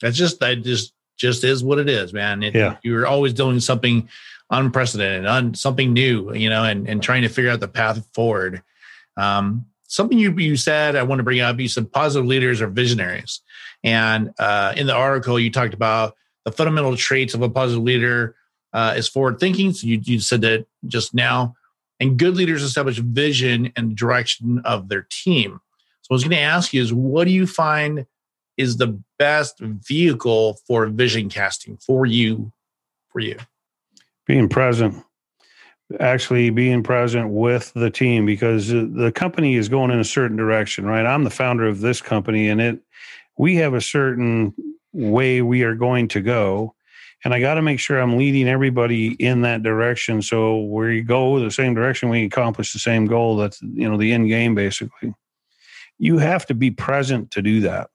That's 0.00 0.16
just 0.16 0.40
that 0.40 0.62
just 0.62 0.92
just 1.18 1.44
is 1.44 1.62
what 1.62 1.78
it 1.78 1.88
is, 1.88 2.12
man. 2.12 2.42
It, 2.42 2.54
yeah. 2.54 2.76
You're 2.82 3.06
always 3.06 3.34
doing 3.34 3.60
something 3.60 4.08
unprecedented, 4.50 5.26
un, 5.26 5.54
something 5.54 5.92
new, 5.92 6.32
you 6.32 6.48
know, 6.48 6.64
and, 6.64 6.88
and 6.88 7.02
trying 7.02 7.22
to 7.22 7.28
figure 7.28 7.50
out 7.50 7.60
the 7.60 7.68
path 7.68 8.06
forward. 8.14 8.62
Um, 9.16 9.66
something 9.88 10.18
you, 10.18 10.32
you 10.38 10.56
said, 10.56 10.96
I 10.96 11.02
want 11.02 11.18
to 11.18 11.24
bring 11.24 11.40
up, 11.40 11.58
you 11.58 11.68
said 11.68 11.92
positive 11.92 12.26
leaders 12.26 12.62
are 12.62 12.68
visionaries. 12.68 13.40
And 13.84 14.32
uh, 14.38 14.74
in 14.76 14.86
the 14.86 14.94
article, 14.94 15.38
you 15.38 15.50
talked 15.50 15.74
about 15.74 16.16
the 16.44 16.52
fundamental 16.52 16.96
traits 16.96 17.34
of 17.34 17.42
a 17.42 17.50
positive 17.50 17.82
leader 17.82 18.36
uh, 18.72 18.94
is 18.96 19.08
forward 19.08 19.40
thinking. 19.40 19.72
So 19.72 19.86
you, 19.86 20.00
you 20.02 20.20
said 20.20 20.40
that 20.42 20.66
just 20.86 21.14
now. 21.14 21.54
And 22.00 22.18
good 22.18 22.36
leaders 22.36 22.62
establish 22.62 22.98
vision 22.98 23.72
and 23.76 23.96
direction 23.96 24.60
of 24.64 24.88
their 24.88 25.06
team. 25.10 25.60
So 26.02 26.08
I 26.12 26.14
was 26.14 26.22
going 26.22 26.30
to 26.30 26.38
ask 26.38 26.72
you 26.72 26.80
is 26.80 26.92
what 26.92 27.24
do 27.24 27.32
you 27.32 27.46
find 27.46 28.06
is 28.58 28.76
the 28.76 29.00
best 29.18 29.58
vehicle 29.60 30.58
for 30.66 30.86
vision 30.88 31.30
casting 31.30 31.78
for 31.78 32.04
you 32.04 32.52
for 33.10 33.20
you. 33.20 33.36
Being 34.26 34.48
present 34.48 35.02
actually 36.00 36.50
being 36.50 36.82
present 36.82 37.30
with 37.30 37.72
the 37.72 37.90
team 37.90 38.26
because 38.26 38.68
the 38.68 39.12
company 39.14 39.54
is 39.54 39.68
going 39.68 39.90
in 39.90 39.98
a 39.98 40.04
certain 40.04 40.36
direction 40.36 40.84
right? 40.84 41.06
I'm 41.06 41.24
the 41.24 41.30
founder 41.30 41.66
of 41.66 41.80
this 41.80 42.02
company 42.02 42.48
and 42.48 42.60
it 42.60 42.80
we 43.38 43.56
have 43.56 43.74
a 43.74 43.80
certain 43.80 44.52
way 44.92 45.40
we 45.40 45.62
are 45.62 45.74
going 45.74 46.08
to 46.08 46.20
go 46.20 46.74
and 47.24 47.32
i 47.32 47.40
got 47.40 47.54
to 47.54 47.62
make 47.62 47.80
sure 47.80 47.98
i'm 47.98 48.18
leading 48.18 48.48
everybody 48.48 49.12
in 49.14 49.42
that 49.42 49.62
direction. 49.62 50.20
So 50.20 50.64
we 50.64 51.00
go 51.00 51.40
the 51.40 51.50
same 51.50 51.74
direction 51.74 52.10
we 52.10 52.24
accomplish 52.24 52.72
the 52.72 52.78
same 52.78 53.06
goal. 53.06 53.36
That's 53.36 53.60
you 53.62 53.88
know 53.88 53.96
the 53.96 54.12
end 54.12 54.28
game 54.28 54.54
basically. 54.54 55.14
You 55.98 56.18
have 56.18 56.46
to 56.46 56.54
be 56.54 56.70
present 56.70 57.30
to 57.32 57.42
do 57.42 57.60
that 57.60 57.88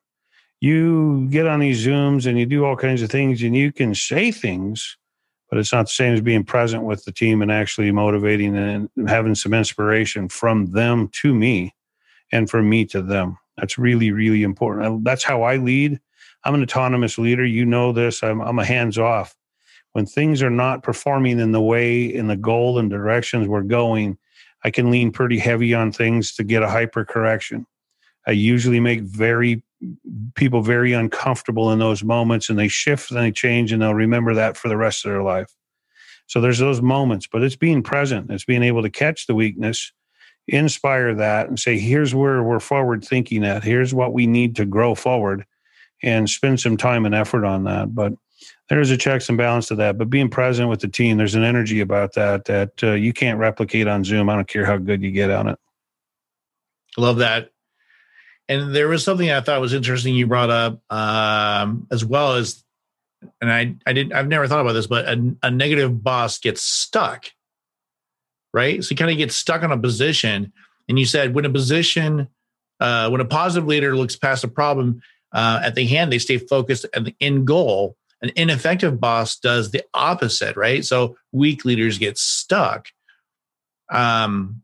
you 0.63 1.27
get 1.29 1.45
on 1.45 1.59
these 1.59 1.85
Zooms 1.85 2.25
and 2.25 2.39
you 2.39 2.45
do 2.45 2.63
all 2.63 2.77
kinds 2.77 3.01
of 3.01 3.11
things 3.11 3.43
and 3.43 3.53
you 3.53 3.73
can 3.73 3.93
say 3.93 4.31
things, 4.31 4.95
but 5.49 5.59
it's 5.59 5.73
not 5.73 5.87
the 5.87 5.91
same 5.91 6.13
as 6.13 6.21
being 6.21 6.45
present 6.45 6.83
with 6.83 7.03
the 7.03 7.11
team 7.11 7.41
and 7.41 7.51
actually 7.51 7.91
motivating 7.91 8.55
and 8.55 8.89
having 9.05 9.35
some 9.35 9.53
inspiration 9.53 10.29
from 10.29 10.67
them 10.67 11.09
to 11.21 11.35
me 11.35 11.75
and 12.31 12.49
from 12.49 12.69
me 12.69 12.85
to 12.85 13.01
them. 13.01 13.37
That's 13.57 13.77
really, 13.77 14.11
really 14.11 14.41
important. 14.41 15.03
That's 15.03 15.25
how 15.25 15.41
I 15.41 15.57
lead. 15.57 15.99
I'm 16.45 16.55
an 16.55 16.63
autonomous 16.63 17.17
leader. 17.17 17.43
You 17.43 17.65
know 17.65 17.91
this. 17.91 18.23
I'm, 18.23 18.39
I'm 18.39 18.57
a 18.57 18.63
hands 18.63 18.97
off. 18.97 19.35
When 19.91 20.05
things 20.05 20.41
are 20.41 20.49
not 20.49 20.81
performing 20.81 21.41
in 21.41 21.51
the 21.51 21.61
way, 21.61 22.05
in 22.05 22.27
the 22.27 22.37
goal 22.37 22.79
and 22.79 22.89
directions 22.89 23.49
we're 23.49 23.63
going, 23.63 24.17
I 24.63 24.71
can 24.71 24.89
lean 24.89 25.11
pretty 25.11 25.39
heavy 25.39 25.73
on 25.73 25.91
things 25.91 26.33
to 26.35 26.45
get 26.45 26.63
a 26.63 26.69
hyper 26.69 27.03
correction. 27.03 27.65
I 28.25 28.31
usually 28.31 28.79
make 28.79 29.01
very 29.01 29.61
people 30.35 30.61
very 30.61 30.93
uncomfortable 30.93 31.71
in 31.71 31.79
those 31.79 32.03
moments 32.03 32.49
and 32.49 32.57
they 32.57 32.67
shift 32.67 33.11
and 33.11 33.19
they 33.19 33.31
change 33.31 33.71
and 33.71 33.81
they'll 33.81 33.93
remember 33.93 34.33
that 34.33 34.57
for 34.57 34.67
the 34.67 34.77
rest 34.77 35.05
of 35.05 35.11
their 35.11 35.23
life. 35.23 35.53
So 36.27 36.41
there's 36.41 36.59
those 36.59 36.81
moments, 36.81 37.27
but 37.27 37.43
it's 37.43 37.55
being 37.55 37.83
present. 37.83 38.31
It's 38.31 38.45
being 38.45 38.63
able 38.63 38.81
to 38.81 38.89
catch 38.89 39.27
the 39.27 39.35
weakness, 39.35 39.91
inspire 40.47 41.13
that, 41.15 41.47
and 41.47 41.59
say, 41.59 41.77
here's 41.77 42.15
where 42.15 42.41
we're 42.41 42.59
forward 42.59 43.03
thinking 43.03 43.43
at. 43.43 43.63
Here's 43.63 43.93
what 43.93 44.13
we 44.13 44.25
need 44.25 44.55
to 44.55 44.65
grow 44.65 44.95
forward 44.95 45.45
and 46.01 46.29
spend 46.29 46.59
some 46.59 46.77
time 46.77 47.05
and 47.05 47.15
effort 47.15 47.45
on 47.45 47.65
that. 47.65 47.93
But 47.93 48.13
there's 48.69 48.91
a 48.91 48.97
checks 48.97 49.29
and 49.29 49.37
balance 49.37 49.67
to 49.67 49.75
that. 49.75 49.97
But 49.97 50.09
being 50.09 50.29
present 50.29 50.69
with 50.69 50.81
the 50.81 50.87
team, 50.87 51.17
there's 51.17 51.35
an 51.35 51.43
energy 51.43 51.79
about 51.79 52.13
that 52.13 52.45
that 52.45 52.83
uh, 52.83 52.93
you 52.93 53.13
can't 53.13 53.39
replicate 53.39 53.87
on 53.87 54.03
Zoom. 54.03 54.29
I 54.29 54.35
don't 54.35 54.47
care 54.47 54.65
how 54.65 54.77
good 54.77 55.01
you 55.01 55.11
get 55.11 55.29
on 55.29 55.47
it. 55.47 55.59
Love 56.97 57.17
that. 57.17 57.52
And 58.49 58.75
there 58.75 58.87
was 58.87 59.03
something 59.03 59.31
I 59.31 59.41
thought 59.41 59.61
was 59.61 59.73
interesting 59.73 60.15
you 60.15 60.27
brought 60.27 60.49
up 60.49 60.81
um, 60.91 61.87
as 61.91 62.03
well 62.03 62.33
as, 62.33 62.63
and 63.41 63.51
I 63.51 63.75
I 63.85 63.93
didn't 63.93 64.13
I've 64.13 64.27
never 64.27 64.47
thought 64.47 64.59
about 64.59 64.73
this, 64.73 64.87
but 64.87 65.07
a, 65.07 65.35
a 65.43 65.49
negative 65.49 66.03
boss 66.03 66.39
gets 66.39 66.61
stuck, 66.61 67.31
right? 68.53 68.83
So 68.83 68.91
you 68.91 68.97
kind 68.97 69.11
of 69.11 69.17
get 69.17 69.31
stuck 69.31 69.63
on 69.63 69.71
a 69.71 69.77
position, 69.77 70.51
and 70.89 70.99
you 70.99 71.05
said 71.05 71.33
when 71.33 71.45
a 71.45 71.49
position, 71.49 72.27
uh, 72.81 73.09
when 73.09 73.21
a 73.21 73.25
positive 73.25 73.65
leader 73.65 73.95
looks 73.95 74.17
past 74.17 74.43
a 74.43 74.49
problem 74.49 75.01
uh, 75.31 75.61
at 75.63 75.75
the 75.75 75.85
hand, 75.85 76.11
they 76.11 76.19
stay 76.19 76.37
focused 76.37 76.85
at 76.93 77.05
the 77.05 77.15
end 77.21 77.47
goal. 77.47 77.95
An 78.21 78.31
ineffective 78.35 78.99
boss 78.99 79.37
does 79.37 79.71
the 79.71 79.83
opposite, 79.93 80.55
right? 80.57 80.83
So 80.83 81.17
weak 81.31 81.65
leaders 81.65 81.97
get 81.97 82.17
stuck. 82.17 82.87
Um, 83.89 84.63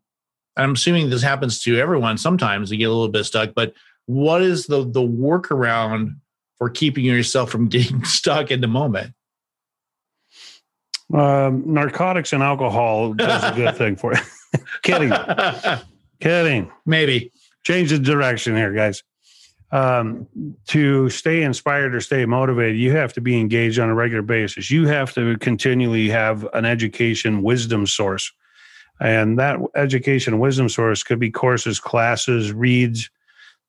I'm 0.58 0.74
assuming 0.74 1.10
this 1.10 1.22
happens 1.22 1.60
to 1.64 1.78
everyone 1.78 2.18
sometimes, 2.18 2.72
you 2.72 2.78
get 2.78 2.86
a 2.86 2.94
little 2.94 3.10
bit 3.10 3.24
stuck, 3.24 3.54
but 3.56 3.74
what 4.06 4.42
is 4.42 4.66
the 4.66 4.84
the 4.84 5.02
workaround 5.02 6.16
for 6.58 6.70
keeping 6.70 7.06
yourself 7.06 7.52
from 7.52 7.68
getting 7.70 8.04
stuck 8.04 8.52
in 8.52 8.62
the 8.62 8.68
moment? 8.68 9.14
Um, 11.14 11.64
narcotics 11.74 12.34
and 12.34 12.44
alcohol 12.44 13.14
does 13.14 13.44
a 13.44 13.56
good 13.56 13.76
thing 13.78 13.96
for 13.96 14.14
you. 14.14 14.20
Kidding. 14.84 15.12
Kidding. 16.20 16.72
Maybe. 16.86 17.32
Change 17.64 17.90
the 17.90 18.00
direction 18.00 18.56
here, 18.56 18.74
guys. 18.74 19.04
Um, 19.72 20.28
to 20.68 21.10
stay 21.10 21.44
inspired 21.44 21.94
or 21.94 22.02
stay 22.02 22.26
motivated, 22.26 22.78
you 22.78 22.96
have 22.96 23.14
to 23.14 23.22
be 23.22 23.40
engaged 23.40 23.78
on 23.78 23.90
a 23.90 23.94
regular 23.94 24.24
basis. 24.24 24.72
You 24.72 24.88
have 24.88 25.14
to 25.14 25.38
continually 25.38 26.10
have 26.10 26.48
an 26.54 26.66
education 26.66 27.44
wisdom 27.44 27.86
source 27.86 28.32
and 29.00 29.40
that 29.40 29.60
education 29.76 30.40
wisdom 30.40 30.70
source 30.70 31.04
could 31.04 31.20
be 31.20 31.32
courses, 31.32 31.80
classes, 31.80 32.52
reads. 32.52 33.10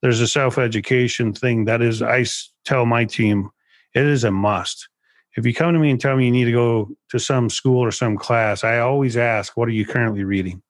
There's 0.03 0.21
a 0.21 0.29
self 0.29 0.59
education 0.59 1.33
thing 1.33 1.65
that 1.67 1.83
is, 1.83 2.03
I 2.03 2.25
tell 2.65 2.87
my 2.87 3.05
team, 3.05 3.51
it 3.95 4.05
is 4.05 4.25
a 4.25 4.31
must. 4.31 4.89
If 5.37 5.47
you 5.47 5.55
come 5.55 5.73
to 5.73 5.79
me 5.79 5.91
and 5.91 6.01
tell 6.01 6.17
me 6.17 6.27
you 6.27 6.33
need 6.33 6.47
to 6.47 6.53
go 6.53 6.91
to 7.11 7.19
some 7.19 7.51
school 7.51 7.79
or 7.79 7.93
some 7.93 8.17
class, 8.17 8.65
I 8.65 8.79
always 8.79 9.17
ask, 9.17 9.57
what 9.57 9.69
are 9.69 9.73
you 9.73 9.87
currently 9.87 10.25
reading? 10.25 10.63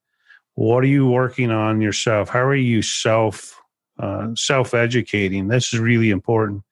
What 0.54 0.84
are 0.84 0.88
you 0.88 1.08
working 1.08 1.50
on 1.50 1.80
yourself? 1.80 2.28
How 2.28 2.42
are 2.42 2.54
you 2.54 2.82
self 2.82 3.58
uh, 3.98 4.28
self 4.34 4.74
educating? 4.74 5.48
This 5.48 5.72
is 5.72 5.80
really 5.80 6.10
important. 6.10 6.62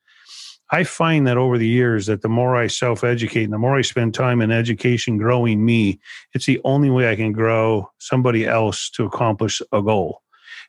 I 0.71 0.83
find 0.83 1.25
that 1.27 1.37
over 1.37 1.57
the 1.57 1.67
years 1.67 2.05
that 2.05 2.21
the 2.21 2.29
more 2.29 2.55
I 2.55 2.67
self 2.67 3.03
educate 3.03 3.45
and 3.45 3.53
the 3.53 3.57
more 3.57 3.77
I 3.77 3.81
spend 3.81 4.13
time 4.13 4.41
in 4.41 4.51
education 4.51 5.17
growing 5.17 5.65
me, 5.65 5.99
it's 6.33 6.45
the 6.45 6.61
only 6.63 6.89
way 6.89 7.09
I 7.09 7.15
can 7.15 7.31
grow 7.31 7.89
somebody 7.97 8.45
else 8.45 8.89
to 8.91 9.05
accomplish 9.05 9.61
a 9.71 9.81
goal. 9.81 10.21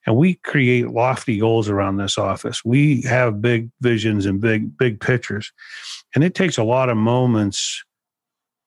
And 0.06 0.16
we 0.16 0.34
create 0.34 0.88
lofty 0.88 1.38
goals 1.38 1.68
around 1.68 1.98
this 1.98 2.16
office. 2.16 2.64
We 2.64 3.02
have 3.02 3.42
big 3.42 3.70
visions 3.82 4.24
and 4.24 4.40
big, 4.40 4.76
big 4.78 5.00
pictures. 5.00 5.52
And 6.14 6.24
it 6.24 6.34
takes 6.34 6.56
a 6.56 6.64
lot 6.64 6.88
of 6.88 6.96
moments 6.96 7.84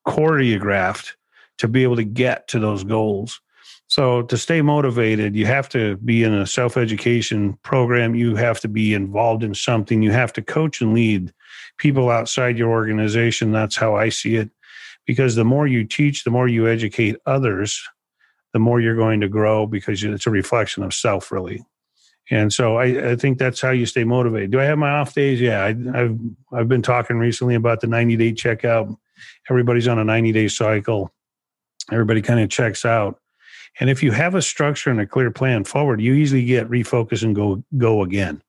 choreographed 0.06 1.12
to 1.58 1.68
be 1.68 1.82
able 1.82 1.96
to 1.96 2.04
get 2.04 2.46
to 2.48 2.58
those 2.58 2.84
goals. 2.84 3.40
So 3.86 4.22
to 4.22 4.36
stay 4.36 4.62
motivated, 4.62 5.36
you 5.36 5.46
have 5.46 5.68
to 5.70 5.96
be 5.98 6.24
in 6.24 6.32
a 6.32 6.46
self-education 6.46 7.58
program. 7.62 8.14
You 8.14 8.34
have 8.36 8.60
to 8.60 8.68
be 8.68 8.94
involved 8.94 9.44
in 9.44 9.54
something. 9.54 10.02
You 10.02 10.10
have 10.10 10.32
to 10.34 10.42
coach 10.42 10.80
and 10.80 10.94
lead 10.94 11.32
people 11.78 12.10
outside 12.10 12.58
your 12.58 12.70
organization. 12.70 13.52
That's 13.52 13.76
how 13.76 13.94
I 13.94 14.08
see 14.08 14.36
it. 14.36 14.50
Because 15.06 15.34
the 15.34 15.44
more 15.44 15.66
you 15.66 15.84
teach, 15.84 16.24
the 16.24 16.30
more 16.30 16.48
you 16.48 16.66
educate 16.66 17.16
others, 17.26 17.82
the 18.54 18.58
more 18.58 18.80
you're 18.80 18.96
going 18.96 19.20
to 19.20 19.28
grow 19.28 19.66
because 19.66 20.02
it's 20.02 20.26
a 20.26 20.30
reflection 20.30 20.82
of 20.82 20.94
self, 20.94 21.30
really. 21.30 21.62
And 22.30 22.52
so 22.52 22.76
I, 22.76 23.10
I 23.10 23.16
think 23.16 23.38
that's 23.38 23.60
how 23.60 23.70
you 23.70 23.84
stay 23.84 24.04
motivated. 24.04 24.50
Do 24.50 24.60
I 24.60 24.64
have 24.64 24.78
my 24.78 24.90
off 24.90 25.14
days? 25.14 25.40
Yeah, 25.40 25.62
I, 25.62 25.76
I've 25.94 26.18
I've 26.52 26.68
been 26.68 26.80
talking 26.80 27.18
recently 27.18 27.54
about 27.54 27.80
the 27.80 27.86
90 27.86 28.16
day 28.16 28.32
checkout. 28.32 28.96
Everybody's 29.50 29.88
on 29.88 29.98
a 29.98 30.04
90 30.04 30.32
day 30.32 30.48
cycle. 30.48 31.12
Everybody 31.92 32.22
kind 32.22 32.40
of 32.40 32.48
checks 32.48 32.86
out. 32.86 33.20
And 33.80 33.90
if 33.90 34.02
you 34.02 34.12
have 34.12 34.34
a 34.34 34.42
structure 34.42 34.90
and 34.90 35.00
a 35.00 35.06
clear 35.06 35.30
plan 35.30 35.64
forward, 35.64 36.00
you 36.00 36.14
easily 36.14 36.44
get 36.44 36.68
refocus 36.68 37.22
and 37.22 37.34
go 37.34 37.64
go 37.76 38.02
again. 38.02 38.42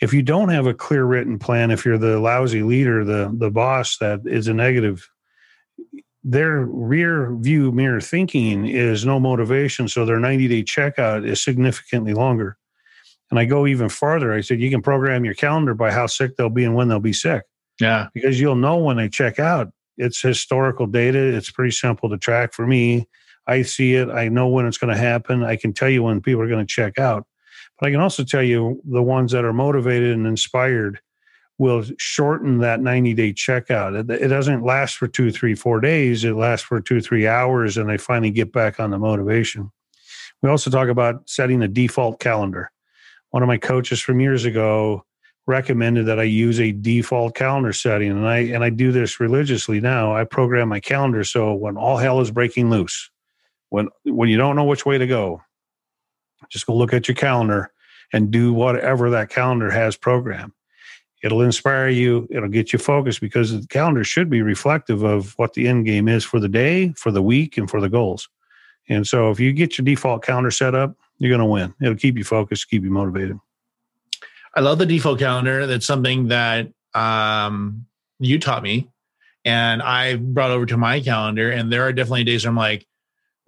If 0.00 0.12
you 0.12 0.22
don't 0.22 0.50
have 0.50 0.66
a 0.66 0.74
clear 0.74 1.04
written 1.04 1.38
plan, 1.38 1.70
if 1.70 1.84
you're 1.84 1.98
the 1.98 2.20
lousy 2.20 2.62
leader, 2.62 3.04
the 3.04 3.34
the 3.36 3.50
boss 3.50 3.98
that 3.98 4.20
is 4.26 4.46
a 4.48 4.54
negative, 4.54 5.08
their 6.22 6.66
rear 6.66 7.34
view 7.36 7.72
mirror 7.72 8.00
thinking 8.00 8.66
is 8.66 9.04
no 9.04 9.18
motivation. 9.18 9.88
So 9.88 10.04
their 10.04 10.20
90 10.20 10.48
day 10.48 10.62
checkout 10.62 11.26
is 11.26 11.42
significantly 11.42 12.12
longer. 12.12 12.56
And 13.30 13.38
I 13.38 13.44
go 13.44 13.66
even 13.66 13.88
farther. 13.88 14.32
I 14.32 14.40
said, 14.40 14.60
you 14.60 14.70
can 14.70 14.82
program 14.82 15.24
your 15.24 15.34
calendar 15.34 15.74
by 15.74 15.90
how 15.90 16.06
sick 16.06 16.36
they'll 16.36 16.48
be 16.48 16.64
and 16.64 16.74
when 16.74 16.88
they'll 16.88 16.98
be 16.98 17.12
sick. 17.12 17.42
Yeah. 17.80 18.08
Because 18.14 18.40
you'll 18.40 18.56
know 18.56 18.76
when 18.78 18.96
they 18.96 19.08
check 19.08 19.38
out. 19.38 19.68
It's 19.98 20.20
historical 20.20 20.86
data. 20.86 21.18
It's 21.18 21.50
pretty 21.50 21.72
simple 21.72 22.08
to 22.08 22.16
track 22.16 22.52
for 22.52 22.66
me. 22.66 23.06
I 23.48 23.62
see 23.62 23.94
it. 23.94 24.08
I 24.10 24.28
know 24.28 24.48
when 24.48 24.66
it's 24.66 24.78
going 24.78 24.94
to 24.94 25.00
happen. 25.00 25.42
I 25.42 25.56
can 25.56 25.72
tell 25.72 25.88
you 25.88 26.02
when 26.02 26.20
people 26.20 26.42
are 26.42 26.48
going 26.48 26.64
to 26.64 26.72
check 26.72 26.98
out. 26.98 27.26
But 27.80 27.88
I 27.88 27.90
can 27.90 28.00
also 28.00 28.24
tell 28.24 28.42
you 28.42 28.80
the 28.84 29.02
ones 29.02 29.32
that 29.32 29.44
are 29.44 29.52
motivated 29.52 30.16
and 30.16 30.26
inspired 30.26 31.00
will 31.56 31.84
shorten 31.98 32.58
that 32.58 32.80
90 32.80 33.14
day 33.14 33.32
checkout. 33.32 33.98
It, 33.98 34.22
it 34.22 34.28
doesn't 34.28 34.62
last 34.62 34.96
for 34.96 35.08
two, 35.08 35.32
three, 35.32 35.54
four 35.54 35.80
days. 35.80 36.24
It 36.24 36.34
lasts 36.34 36.64
for 36.64 36.80
two, 36.80 37.00
three 37.00 37.26
hours, 37.26 37.76
and 37.76 37.88
they 37.88 37.98
finally 37.98 38.30
get 38.30 38.52
back 38.52 38.78
on 38.78 38.90
the 38.90 38.98
motivation. 38.98 39.72
We 40.42 40.50
also 40.50 40.70
talk 40.70 40.88
about 40.88 41.28
setting 41.28 41.62
a 41.62 41.68
default 41.68 42.20
calendar 42.20 42.70
one 43.30 43.42
of 43.42 43.46
my 43.46 43.58
coaches 43.58 44.00
from 44.00 44.20
years 44.20 44.44
ago 44.44 45.04
recommended 45.46 46.06
that 46.06 46.20
I 46.20 46.24
use 46.24 46.60
a 46.60 46.72
default 46.72 47.34
calendar 47.34 47.72
setting 47.72 48.10
and 48.10 48.26
I 48.26 48.38
and 48.38 48.62
I 48.62 48.70
do 48.70 48.92
this 48.92 49.18
religiously 49.18 49.80
now. 49.80 50.14
I 50.14 50.24
program 50.24 50.68
my 50.68 50.80
calendar 50.80 51.24
so 51.24 51.54
when 51.54 51.76
all 51.76 51.96
hell 51.96 52.20
is 52.20 52.30
breaking 52.30 52.70
loose, 52.70 53.10
when 53.70 53.88
when 54.04 54.28
you 54.28 54.36
don't 54.36 54.56
know 54.56 54.64
which 54.64 54.86
way 54.86 54.98
to 54.98 55.06
go, 55.06 55.42
just 56.48 56.66
go 56.66 56.74
look 56.74 56.92
at 56.92 57.08
your 57.08 57.14
calendar 57.14 57.72
and 58.12 58.30
do 58.30 58.52
whatever 58.52 59.10
that 59.10 59.30
calendar 59.30 59.70
has 59.70 59.96
programmed. 59.96 60.52
It'll 61.22 61.42
inspire 61.42 61.88
you, 61.88 62.28
it'll 62.30 62.48
get 62.48 62.72
you 62.72 62.78
focused 62.78 63.20
because 63.20 63.52
the 63.52 63.66
calendar 63.66 64.04
should 64.04 64.30
be 64.30 64.40
reflective 64.40 65.02
of 65.02 65.34
what 65.36 65.54
the 65.54 65.66
end 65.66 65.84
game 65.84 66.06
is 66.08 66.24
for 66.24 66.38
the 66.38 66.48
day, 66.48 66.92
for 66.96 67.10
the 67.10 67.22
week, 67.22 67.58
and 67.58 67.68
for 67.68 67.80
the 67.80 67.88
goals. 67.88 68.28
And 68.88 69.06
so 69.06 69.30
if 69.30 69.40
you 69.40 69.52
get 69.52 69.76
your 69.76 69.84
default 69.84 70.22
calendar 70.22 70.50
set 70.50 70.74
up, 70.74 70.96
you're 71.18 71.30
going 71.30 71.40
to 71.40 71.44
win. 71.44 71.74
It'll 71.82 71.96
keep 71.96 72.16
you 72.16 72.24
focused, 72.24 72.70
keep 72.70 72.84
you 72.84 72.90
motivated. 72.90 73.38
I 74.54 74.60
love 74.60 74.78
the 74.78 74.86
default 74.86 75.18
calendar. 75.18 75.66
That's 75.66 75.86
something 75.86 76.28
that 76.28 76.72
um, 76.94 77.86
you 78.18 78.38
taught 78.38 78.62
me, 78.62 78.88
and 79.44 79.82
I 79.82 80.16
brought 80.16 80.50
over 80.50 80.66
to 80.66 80.76
my 80.76 81.00
calendar. 81.00 81.50
And 81.50 81.70
there 81.72 81.82
are 81.82 81.92
definitely 81.92 82.24
days 82.24 82.46
I'm 82.46 82.56
like, 82.56 82.86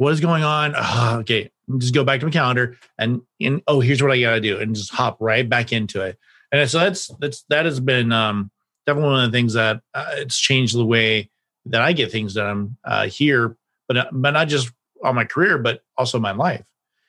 "What 0.01 0.13
is 0.13 0.21
going 0.21 0.43
on?" 0.43 0.73
Oh, 0.77 1.19
okay, 1.21 1.51
just 1.79 1.95
go 1.95 2.05
back 2.05 2.21
to 2.21 2.27
my 2.27 2.33
calendar 2.33 2.79
and, 2.99 3.21
and 3.41 3.63
oh, 3.67 3.81
here's 3.81 4.03
what 4.03 4.11
I 4.11 4.21
got 4.21 4.35
to 4.35 4.41
do, 4.41 4.59
and 4.59 4.75
just 4.75 4.93
hop 4.93 5.19
right 5.21 5.49
back 5.49 5.73
into 5.73 6.01
it. 6.01 6.19
And 6.51 6.69
so 6.69 6.79
that's 6.79 7.09
that's 7.21 7.45
that 7.51 7.67
has 7.67 7.81
been 7.81 8.11
um, 8.11 8.51
definitely 8.87 9.11
one 9.11 9.25
of 9.25 9.31
the 9.31 9.37
things 9.37 9.55
that 9.55 9.83
uh, 9.95 10.13
it's 10.15 10.39
changed 10.39 10.77
the 10.77 10.87
way 10.87 11.31
that 11.67 11.83
I 11.83 11.93
get 11.93 12.11
things 12.11 12.35
done 12.35 12.77
uh, 12.85 13.07
here, 13.07 13.57
but 13.87 13.97
uh, 13.97 14.07
but 14.11 14.31
not 14.31 14.49
just 14.49 14.73
on 15.05 15.15
my 15.15 15.25
career, 15.25 15.59
but 15.59 15.83
also 15.97 16.19
my 16.19 16.33
life. 16.33 16.65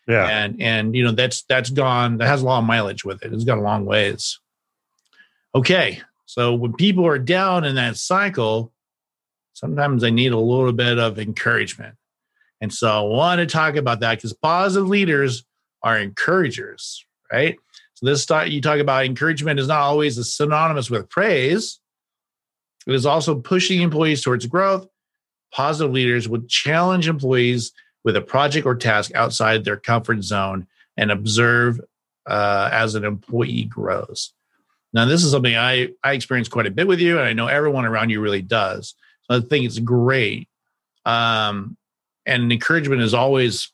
Yeah. 0.07 0.27
And 0.27 0.61
and 0.61 0.95
you 0.95 1.03
know 1.03 1.11
that's 1.11 1.43
that's 1.43 1.69
gone 1.69 2.17
that 2.17 2.27
has 2.27 2.41
a 2.41 2.45
lot 2.45 2.59
of 2.59 2.65
mileage 2.65 3.05
with 3.05 3.23
it. 3.23 3.33
It's 3.33 3.45
got 3.45 3.57
a 3.57 3.61
long 3.61 3.85
ways. 3.85 4.39
Okay. 5.55 6.01
So 6.25 6.53
when 6.53 6.73
people 6.73 7.05
are 7.05 7.19
down 7.19 7.65
in 7.65 7.75
that 7.75 7.97
cycle, 7.97 8.71
sometimes 9.53 10.01
they 10.01 10.11
need 10.11 10.31
a 10.31 10.39
little 10.39 10.71
bit 10.71 10.97
of 10.97 11.19
encouragement. 11.19 11.95
And 12.61 12.71
so 12.71 12.89
I 12.89 13.01
want 13.01 13.39
to 13.39 13.47
talk 13.47 13.75
about 13.75 13.99
that 14.01 14.17
because 14.17 14.33
positive 14.33 14.87
leaders 14.87 15.43
are 15.83 15.97
encouragers, 15.97 17.03
right? 17.31 17.57
So 17.95 18.05
this 18.05 18.25
you 18.51 18.61
talk 18.61 18.79
about 18.79 19.05
encouragement 19.05 19.59
is 19.59 19.67
not 19.67 19.81
always 19.81 20.33
synonymous 20.33 20.89
with 20.89 21.09
praise. 21.09 21.79
It 22.87 22.93
is 22.93 23.05
also 23.05 23.35
pushing 23.35 23.81
employees 23.81 24.23
towards 24.23 24.45
growth. 24.45 24.87
Positive 25.51 25.91
leaders 25.91 26.29
would 26.29 26.47
challenge 26.47 27.07
employees 27.07 27.71
with 28.03 28.15
a 28.15 28.21
project 28.21 28.65
or 28.65 28.75
task 28.75 29.13
outside 29.13 29.63
their 29.63 29.77
comfort 29.77 30.23
zone 30.23 30.67
and 30.97 31.11
observe 31.11 31.79
uh, 32.27 32.69
as 32.71 32.95
an 32.95 33.03
employee 33.03 33.65
grows. 33.65 34.33
Now, 34.93 35.05
this 35.05 35.23
is 35.23 35.31
something 35.31 35.55
I, 35.55 35.89
I 36.03 36.13
experience 36.13 36.49
quite 36.49 36.67
a 36.67 36.71
bit 36.71 36.87
with 36.87 36.99
you, 36.99 37.17
and 37.17 37.27
I 37.27 37.33
know 37.33 37.47
everyone 37.47 37.85
around 37.85 38.09
you 38.09 38.19
really 38.19 38.41
does. 38.41 38.95
So 39.23 39.37
I 39.37 39.39
think 39.41 39.65
it's 39.65 39.79
great. 39.79 40.49
Um, 41.05 41.77
and 42.25 42.51
encouragement 42.51 43.01
is 43.01 43.13
always 43.13 43.71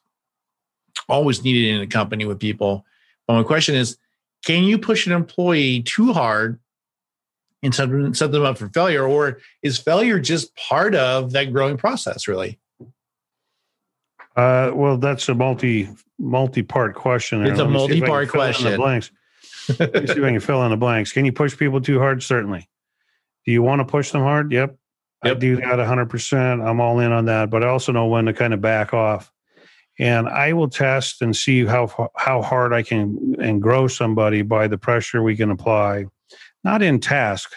always 1.09 1.43
needed 1.43 1.75
in 1.75 1.81
a 1.81 1.87
company 1.87 2.25
with 2.25 2.39
people. 2.39 2.85
But 3.27 3.35
my 3.35 3.43
question 3.43 3.75
is, 3.75 3.97
can 4.45 4.63
you 4.63 4.77
push 4.77 5.05
an 5.07 5.13
employee 5.13 5.83
too 5.83 6.13
hard 6.13 6.59
and 7.63 7.73
set, 7.73 7.89
set 8.15 8.31
them 8.31 8.43
up 8.43 8.57
for 8.57 8.69
failure, 8.69 9.05
or 9.05 9.39
is 9.61 9.77
failure 9.77 10.19
just 10.19 10.55
part 10.55 10.95
of 10.95 11.31
that 11.33 11.51
growing 11.51 11.77
process? 11.77 12.27
Really? 12.27 12.59
Uh, 14.35 14.71
well, 14.73 14.97
that's 14.97 15.27
a 15.29 15.33
multi 15.33 15.89
multi 16.19 16.61
part 16.63 16.95
question. 16.95 17.45
It's 17.45 17.59
a 17.59 17.67
multi 17.67 18.01
part 18.01 18.29
question. 18.29 18.71
The 18.71 18.77
blanks. 18.77 19.11
Let 19.79 19.93
me 19.93 20.07
see 20.07 20.13
if 20.13 20.23
I 20.23 20.31
can 20.31 20.39
fill 20.39 20.63
in 20.63 20.71
the 20.71 20.77
blanks. 20.77 21.11
Can 21.11 21.25
you 21.25 21.33
push 21.33 21.57
people 21.57 21.81
too 21.81 21.99
hard? 21.99 22.23
Certainly. 22.23 22.69
Do 23.45 23.51
you 23.51 23.61
want 23.61 23.79
to 23.79 23.85
push 23.85 24.11
them 24.11 24.21
hard? 24.21 24.51
Yep. 24.51 24.77
Yep. 25.23 25.37
I 25.37 25.39
do 25.39 25.55
that 25.57 25.79
100%. 25.79 26.67
I'm 26.67 26.79
all 26.79 26.99
in 26.99 27.11
on 27.11 27.25
that, 27.25 27.49
but 27.49 27.63
I 27.63 27.67
also 27.67 27.91
know 27.91 28.07
when 28.07 28.25
to 28.25 28.33
kind 28.33 28.53
of 28.53 28.61
back 28.61 28.93
off. 28.93 29.31
And 29.99 30.29
I 30.29 30.53
will 30.53 30.69
test 30.69 31.23
and 31.23 31.35
see 31.35 31.65
how 31.65 32.11
how 32.15 32.43
hard 32.43 32.71
I 32.71 32.83
can 32.83 33.35
and 33.39 33.61
grow 33.61 33.87
somebody 33.87 34.43
by 34.43 34.67
the 34.67 34.77
pressure 34.77 35.23
we 35.23 35.35
can 35.35 35.49
apply, 35.49 36.05
not 36.63 36.83
in 36.83 36.99
task, 36.99 37.51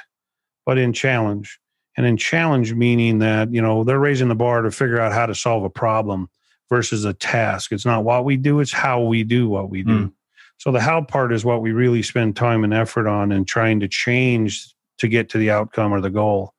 but 0.65 0.79
in 0.79 0.95
challenge. 0.95 1.59
And 1.97 2.07
in 2.07 2.17
challenge 2.17 2.73
meaning 2.73 3.19
that, 3.19 3.53
you 3.53 3.61
know, 3.61 3.85
they're 3.85 3.99
raising 3.99 4.29
the 4.29 4.35
bar 4.35 4.63
to 4.63 4.71
figure 4.71 4.99
out 4.99 5.13
how 5.13 5.27
to 5.27 5.35
solve 5.35 5.65
a 5.65 5.71
problem 5.71 6.31
versus 6.71 7.05
a 7.05 7.13
task. 7.13 7.73
It's 7.73 7.85
not 7.85 8.05
what 8.05 8.25
we 8.25 8.39
do, 8.39 8.61
it's 8.61 8.73
how 8.73 9.03
we 9.03 9.23
do 9.23 9.49
what 9.49 9.69
we 9.69 9.83
do. 9.83 10.07
Mm. 10.07 10.13
So 10.57 10.73
the 10.73 10.81
how 10.81 11.03
part 11.03 11.33
is 11.33 11.45
what 11.45 11.61
we 11.61 11.73
really 11.73 12.03
spend 12.03 12.37
time 12.37 12.65
and 12.65 12.73
effort 12.73 13.07
on 13.07 13.33
and 13.33 13.47
trying 13.47 13.81
to 13.81 13.89
change 13.89 14.75
to 14.99 15.09
get 15.09 15.29
to 15.31 15.39
the 15.39 15.51
outcome 15.51 15.93
or 15.93 16.01
the 16.01 16.11
goal. 16.11 16.55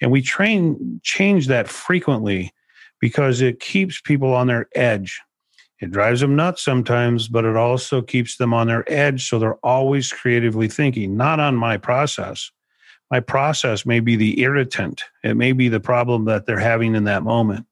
And 0.00 0.10
we 0.10 0.22
train 0.22 1.00
change 1.02 1.46
that 1.48 1.68
frequently 1.68 2.52
because 3.00 3.40
it 3.40 3.60
keeps 3.60 4.00
people 4.00 4.34
on 4.34 4.46
their 4.46 4.68
edge. 4.74 5.20
It 5.80 5.90
drives 5.90 6.20
them 6.20 6.36
nuts 6.36 6.62
sometimes, 6.62 7.28
but 7.28 7.44
it 7.44 7.56
also 7.56 8.02
keeps 8.02 8.36
them 8.36 8.52
on 8.52 8.66
their 8.66 8.84
edge. 8.90 9.28
So 9.28 9.38
they're 9.38 9.54
always 9.56 10.12
creatively 10.12 10.68
thinking, 10.68 11.16
not 11.16 11.40
on 11.40 11.56
my 11.56 11.78
process. 11.78 12.50
My 13.10 13.20
process 13.20 13.86
may 13.86 14.00
be 14.00 14.14
the 14.14 14.40
irritant, 14.40 15.02
it 15.24 15.36
may 15.36 15.52
be 15.52 15.68
the 15.68 15.80
problem 15.80 16.26
that 16.26 16.46
they're 16.46 16.60
having 16.60 16.94
in 16.94 17.04
that 17.04 17.24
moment 17.24 17.66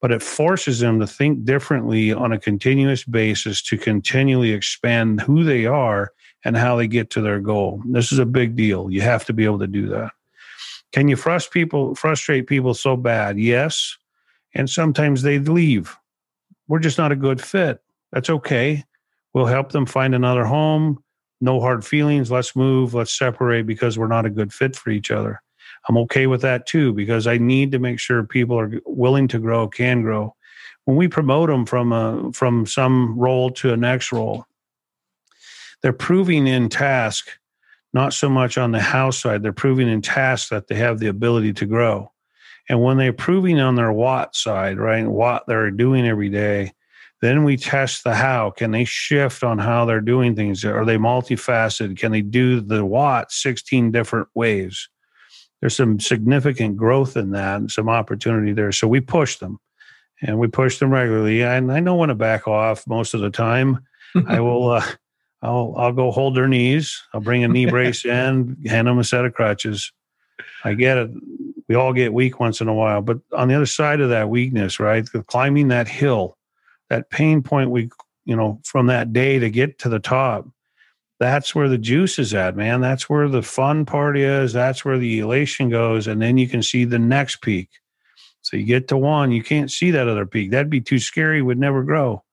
but 0.00 0.10
it 0.10 0.22
forces 0.22 0.80
them 0.80 0.98
to 1.00 1.06
think 1.06 1.44
differently 1.44 2.12
on 2.12 2.32
a 2.32 2.38
continuous 2.38 3.04
basis 3.04 3.62
to 3.62 3.76
continually 3.76 4.52
expand 4.52 5.20
who 5.20 5.44
they 5.44 5.66
are 5.66 6.12
and 6.44 6.56
how 6.56 6.76
they 6.76 6.86
get 6.86 7.10
to 7.10 7.20
their 7.20 7.38
goal. 7.38 7.82
This 7.86 8.10
is 8.10 8.18
a 8.18 8.26
big 8.26 8.56
deal. 8.56 8.90
You 8.90 9.02
have 9.02 9.26
to 9.26 9.32
be 9.32 9.44
able 9.44 9.58
to 9.58 9.66
do 9.66 9.88
that. 9.88 10.12
Can 10.92 11.08
you 11.08 11.16
frustrate 11.16 11.52
people 11.52 11.94
frustrate 11.94 12.46
people 12.46 12.74
so 12.74 12.96
bad? 12.96 13.38
Yes. 13.38 13.96
And 14.54 14.68
sometimes 14.68 15.22
they 15.22 15.38
leave. 15.38 15.96
We're 16.66 16.80
just 16.80 16.98
not 16.98 17.12
a 17.12 17.16
good 17.16 17.40
fit. 17.40 17.80
That's 18.12 18.30
okay. 18.30 18.84
We'll 19.32 19.46
help 19.46 19.72
them 19.72 19.86
find 19.86 20.14
another 20.14 20.44
home. 20.44 21.02
No 21.40 21.60
hard 21.60 21.84
feelings. 21.84 22.30
Let's 22.30 22.56
move. 22.56 22.94
Let's 22.94 23.16
separate 23.16 23.66
because 23.66 23.98
we're 23.98 24.08
not 24.08 24.26
a 24.26 24.30
good 24.30 24.52
fit 24.52 24.76
for 24.76 24.90
each 24.90 25.10
other. 25.10 25.40
I'm 25.88 25.96
okay 25.98 26.26
with 26.26 26.42
that 26.42 26.66
too 26.66 26.92
because 26.92 27.26
I 27.26 27.38
need 27.38 27.72
to 27.72 27.78
make 27.78 27.98
sure 27.98 28.22
people 28.24 28.58
are 28.58 28.70
willing 28.84 29.28
to 29.28 29.38
grow, 29.38 29.68
can 29.68 30.02
grow. 30.02 30.34
When 30.84 30.96
we 30.96 31.08
promote 31.08 31.48
them 31.48 31.66
from 31.66 31.92
a 31.92 32.32
from 32.32 32.66
some 32.66 33.18
role 33.18 33.50
to 33.50 33.72
a 33.72 33.76
next 33.76 34.12
role, 34.12 34.46
they're 35.82 35.92
proving 35.92 36.46
in 36.46 36.68
task, 36.68 37.28
not 37.92 38.12
so 38.12 38.28
much 38.28 38.56
on 38.56 38.72
the 38.72 38.80
house 38.80 39.18
side. 39.18 39.42
They're 39.42 39.52
proving 39.52 39.88
in 39.88 40.02
task 40.02 40.50
that 40.50 40.68
they 40.68 40.76
have 40.76 40.98
the 40.98 41.08
ability 41.08 41.52
to 41.54 41.66
grow. 41.66 42.12
And 42.68 42.82
when 42.82 42.98
they're 42.98 43.12
proving 43.12 43.58
on 43.58 43.74
their 43.74 43.92
what 43.92 44.36
side, 44.36 44.78
right, 44.78 45.06
what 45.06 45.44
they're 45.46 45.70
doing 45.70 46.06
every 46.06 46.28
day, 46.28 46.72
then 47.20 47.44
we 47.44 47.56
test 47.56 48.04
the 48.04 48.14
how. 48.14 48.50
Can 48.50 48.70
they 48.70 48.84
shift 48.84 49.42
on 49.42 49.58
how 49.58 49.84
they're 49.84 50.00
doing 50.00 50.36
things? 50.36 50.64
Are 50.64 50.84
they 50.84 50.96
multifaceted? 50.96 51.98
Can 51.98 52.12
they 52.12 52.22
do 52.22 52.60
the 52.60 52.84
what 52.84 53.32
16 53.32 53.90
different 53.90 54.28
ways? 54.34 54.88
there's 55.60 55.76
some 55.76 56.00
significant 56.00 56.76
growth 56.76 57.16
in 57.16 57.30
that 57.30 57.56
and 57.56 57.70
some 57.70 57.88
opportunity 57.88 58.52
there. 58.52 58.72
So 58.72 58.88
we 58.88 59.00
push 59.00 59.36
them 59.36 59.58
and 60.22 60.38
we 60.38 60.48
push 60.48 60.78
them 60.78 60.90
regularly. 60.90 61.42
And 61.42 61.70
I 61.70 61.80
know 61.80 61.96
when 61.96 62.08
to 62.08 62.14
back 62.14 62.48
off 62.48 62.86
most 62.86 63.14
of 63.14 63.20
the 63.20 63.30
time. 63.30 63.80
I 64.26 64.40
will, 64.40 64.70
uh, 64.70 64.84
I'll 65.42 65.74
I'll 65.76 65.92
go 65.92 66.10
hold 66.10 66.36
their 66.36 66.48
knees. 66.48 67.02
I'll 67.14 67.20
bring 67.20 67.44
a 67.44 67.48
knee 67.48 67.66
brace 67.70 68.04
in, 68.04 68.56
hand 68.66 68.88
them 68.88 68.98
a 68.98 69.04
set 69.04 69.24
of 69.24 69.34
crutches. 69.34 69.92
I 70.64 70.74
get 70.74 70.98
it. 70.98 71.10
We 71.68 71.74
all 71.74 71.92
get 71.92 72.12
weak 72.12 72.40
once 72.40 72.60
in 72.60 72.68
a 72.68 72.74
while, 72.74 73.00
but 73.00 73.20
on 73.32 73.48
the 73.48 73.54
other 73.54 73.66
side 73.66 74.00
of 74.00 74.10
that 74.10 74.28
weakness, 74.28 74.80
right, 74.80 75.08
climbing 75.28 75.68
that 75.68 75.86
hill, 75.86 76.36
that 76.88 77.10
pain 77.10 77.42
point 77.42 77.70
we, 77.70 77.90
you 78.24 78.34
know, 78.34 78.60
from 78.64 78.86
that 78.88 79.12
day 79.12 79.38
to 79.38 79.50
get 79.50 79.78
to 79.80 79.88
the 79.88 80.00
top, 80.00 80.48
that's 81.20 81.54
where 81.54 81.68
the 81.68 81.78
juice 81.78 82.18
is 82.18 82.34
at, 82.34 82.56
man. 82.56 82.80
That's 82.80 83.08
where 83.08 83.28
the 83.28 83.42
fun 83.42 83.84
part 83.84 84.18
is. 84.18 84.52
That's 84.52 84.84
where 84.84 84.98
the 84.98 85.20
elation 85.20 85.68
goes, 85.68 86.06
and 86.06 86.20
then 86.20 86.38
you 86.38 86.48
can 86.48 86.62
see 86.62 86.84
the 86.84 86.98
next 86.98 87.36
peak. 87.36 87.68
So 88.42 88.56
you 88.56 88.64
get 88.64 88.88
to 88.88 88.96
one, 88.96 89.30
you 89.30 89.42
can't 89.42 89.70
see 89.70 89.90
that 89.92 90.08
other 90.08 90.26
peak. 90.26 90.50
That'd 90.50 90.70
be 90.70 90.80
too 90.80 90.98
scary. 90.98 91.42
Would 91.42 91.58
never 91.58 91.82
grow. 91.82 92.24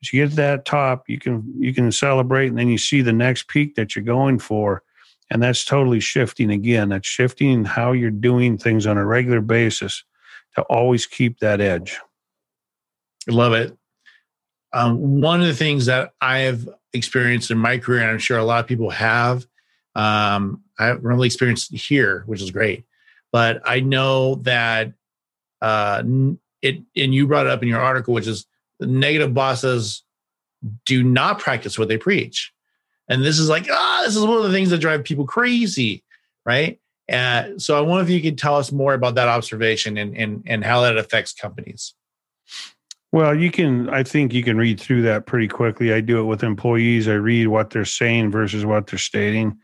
You 0.00 0.24
get 0.24 0.30
to 0.30 0.36
that 0.36 0.64
top, 0.64 1.08
you 1.08 1.18
can 1.18 1.52
you 1.58 1.74
can 1.74 1.90
celebrate, 1.90 2.48
and 2.48 2.58
then 2.58 2.68
you 2.68 2.78
see 2.78 3.02
the 3.02 3.12
next 3.12 3.48
peak 3.48 3.74
that 3.74 3.96
you're 3.96 4.04
going 4.04 4.38
for, 4.38 4.82
and 5.30 5.42
that's 5.42 5.64
totally 5.64 6.00
shifting 6.00 6.50
again. 6.50 6.88
That's 6.88 7.08
shifting 7.08 7.64
how 7.64 7.92
you're 7.92 8.10
doing 8.10 8.58
things 8.58 8.86
on 8.86 8.96
a 8.96 9.04
regular 9.04 9.40
basis 9.40 10.04
to 10.54 10.62
always 10.62 11.06
keep 11.06 11.40
that 11.40 11.60
edge. 11.60 11.98
I 13.28 13.32
love 13.32 13.52
it. 13.52 13.76
Um, 14.72 15.20
one 15.20 15.40
of 15.40 15.46
the 15.46 15.54
things 15.54 15.86
that 15.86 16.12
I 16.20 16.40
have 16.40 16.68
experienced 16.92 17.50
in 17.50 17.58
my 17.58 17.78
career, 17.78 18.00
and 18.00 18.10
I'm 18.10 18.18
sure 18.18 18.38
a 18.38 18.44
lot 18.44 18.60
of 18.60 18.66
people 18.66 18.90
have, 18.90 19.46
um, 19.94 20.62
I 20.78 20.86
haven't 20.86 21.04
really 21.04 21.26
experienced 21.26 21.72
here, 21.72 22.22
which 22.26 22.40
is 22.40 22.50
great. 22.50 22.84
But 23.32 23.62
I 23.64 23.80
know 23.80 24.36
that 24.36 24.92
uh, 25.60 26.02
it, 26.62 26.82
and 26.96 27.14
you 27.14 27.26
brought 27.26 27.46
it 27.46 27.52
up 27.52 27.62
in 27.62 27.68
your 27.68 27.80
article, 27.80 28.14
which 28.14 28.26
is 28.26 28.46
negative 28.80 29.34
bosses 29.34 30.02
do 30.84 31.02
not 31.02 31.38
practice 31.38 31.78
what 31.78 31.88
they 31.88 31.98
preach. 31.98 32.52
And 33.08 33.24
this 33.24 33.38
is 33.38 33.48
like, 33.48 33.66
ah, 33.70 34.02
this 34.04 34.16
is 34.16 34.24
one 34.24 34.36
of 34.36 34.44
the 34.44 34.52
things 34.52 34.70
that 34.70 34.78
drive 34.78 35.04
people 35.04 35.26
crazy, 35.26 36.04
right? 36.44 36.78
Uh, 37.10 37.58
so 37.58 37.76
I 37.76 37.80
wonder 37.80 38.04
if 38.04 38.10
you 38.10 38.20
could 38.20 38.36
tell 38.36 38.56
us 38.56 38.70
more 38.70 38.92
about 38.92 39.14
that 39.14 39.28
observation 39.28 39.96
and, 39.96 40.14
and, 40.16 40.42
and 40.46 40.64
how 40.64 40.82
that 40.82 40.98
affects 40.98 41.32
companies. 41.32 41.94
Well, 43.10 43.34
you 43.34 43.50
can, 43.50 43.88
I 43.88 44.02
think 44.02 44.34
you 44.34 44.42
can 44.42 44.58
read 44.58 44.78
through 44.78 45.02
that 45.02 45.24
pretty 45.24 45.48
quickly. 45.48 45.94
I 45.94 46.02
do 46.02 46.20
it 46.20 46.24
with 46.24 46.42
employees. 46.42 47.08
I 47.08 47.14
read 47.14 47.48
what 47.48 47.70
they're 47.70 47.86
saying 47.86 48.30
versus 48.30 48.66
what 48.66 48.86
they're 48.86 48.98
stating 48.98 49.58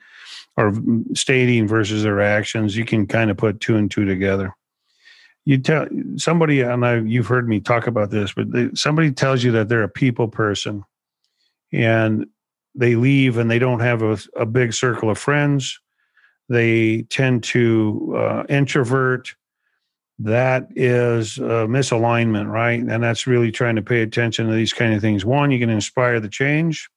or 0.57 0.73
stating 1.15 1.69
versus 1.69 2.03
their 2.03 2.23
actions. 2.23 2.75
You 2.75 2.87
can 2.87 3.07
kind 3.07 3.31
of 3.31 3.37
put 3.37 3.61
two 3.61 3.77
and 3.77 3.91
two 3.91 4.07
together 4.07 4.55
you 5.45 5.59
tell 5.59 5.87
somebody, 6.17 6.63
and 6.63 6.85
I, 6.85 7.01
you've 7.01 7.27
heard 7.27 7.49
me 7.49 7.61
talk 7.61 7.87
about 7.87 8.11
this, 8.11 8.33
but 8.33 8.51
they, 8.51 8.71
somebody 8.75 9.13
tells 9.13 9.45
you 9.45 9.53
that 9.53 9.69
they're 9.69 9.83
a 9.83 9.89
people 9.89 10.29
person 10.29 10.85
and 11.73 12.27
they 12.75 12.97
leave 12.97 13.37
and 13.37 13.51
they 13.51 13.59
don't 13.59 13.81
have 13.81 14.03
a, 14.03 14.19
a 14.37 14.47
big 14.47 14.73
circle 14.73 15.11
of 15.11 15.19
friends. 15.19 15.79
They 16.49 17.03
tend 17.03 17.45
to 17.45 18.15
uh, 18.17 18.45
introvert. 18.49 19.35
That 20.19 20.69
is 20.77 21.37
misalignment, 21.39 22.51
right? 22.51 22.81
And 22.81 23.03
that's 23.03 23.27
really 23.27 23.51
trying 23.51 23.77
to 23.77 23.83
pay 23.83 24.03
attention 24.03 24.47
to 24.47 24.55
these 24.55 24.73
kind 24.73 24.95
of 24.95 25.01
things. 25.01 25.25
One, 25.25 25.51
you 25.51 25.59
can 25.59 25.71
inspire 25.71 26.21
the 26.21 26.29
change 26.29 26.89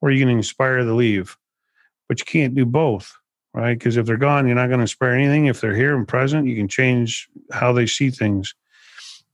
or 0.00 0.10
you 0.10 0.20
can 0.24 0.34
inspire 0.34 0.84
the 0.84 0.94
leave, 0.94 1.36
but 2.08 2.20
you 2.20 2.24
can't 2.24 2.54
do 2.54 2.64
both 2.64 3.12
right? 3.54 3.78
Because 3.78 3.96
if 3.96 4.06
they're 4.06 4.16
gone, 4.16 4.46
you're 4.46 4.56
not 4.56 4.68
going 4.68 4.78
to 4.78 4.82
inspire 4.82 5.12
anything. 5.12 5.46
If 5.46 5.60
they're 5.60 5.74
here 5.74 5.96
and 5.96 6.06
present, 6.06 6.46
you 6.46 6.56
can 6.56 6.68
change 6.68 7.28
how 7.52 7.72
they 7.72 7.86
see 7.86 8.10
things. 8.10 8.54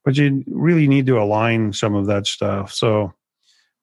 But 0.04 0.16
you 0.16 0.44
really 0.48 0.88
need 0.88 1.06
to 1.06 1.20
align 1.20 1.72
some 1.72 1.94
of 1.94 2.06
that 2.06 2.26
stuff. 2.26 2.72
So 2.72 3.12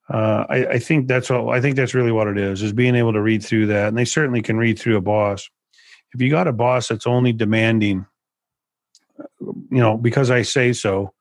uh, 0.08 0.44
I, 0.48 0.66
I, 0.66 0.78
think 0.78 1.08
that's 1.08 1.30
all. 1.30 1.50
I 1.50 1.60
think 1.60 1.76
that's 1.76 1.94
really 1.94 2.12
what 2.12 2.28
it 2.28 2.38
is: 2.38 2.62
is 2.62 2.72
being 2.72 2.94
able 2.94 3.12
to 3.12 3.20
read 3.20 3.44
through 3.44 3.66
that, 3.66 3.88
and 3.88 3.98
they 3.98 4.04
certainly 4.04 4.42
can 4.42 4.56
read 4.56 4.78
through 4.78 4.96
a 4.96 5.00
boss. 5.00 5.48
If 6.14 6.20
you 6.20 6.30
got 6.30 6.46
a 6.46 6.52
boss 6.52 6.88
that's 6.88 7.06
only 7.06 7.32
demanding, 7.32 8.06
you 9.40 9.66
know, 9.70 9.96
because 9.96 10.30
I 10.30 10.42
say 10.42 10.72
so, 10.72 11.12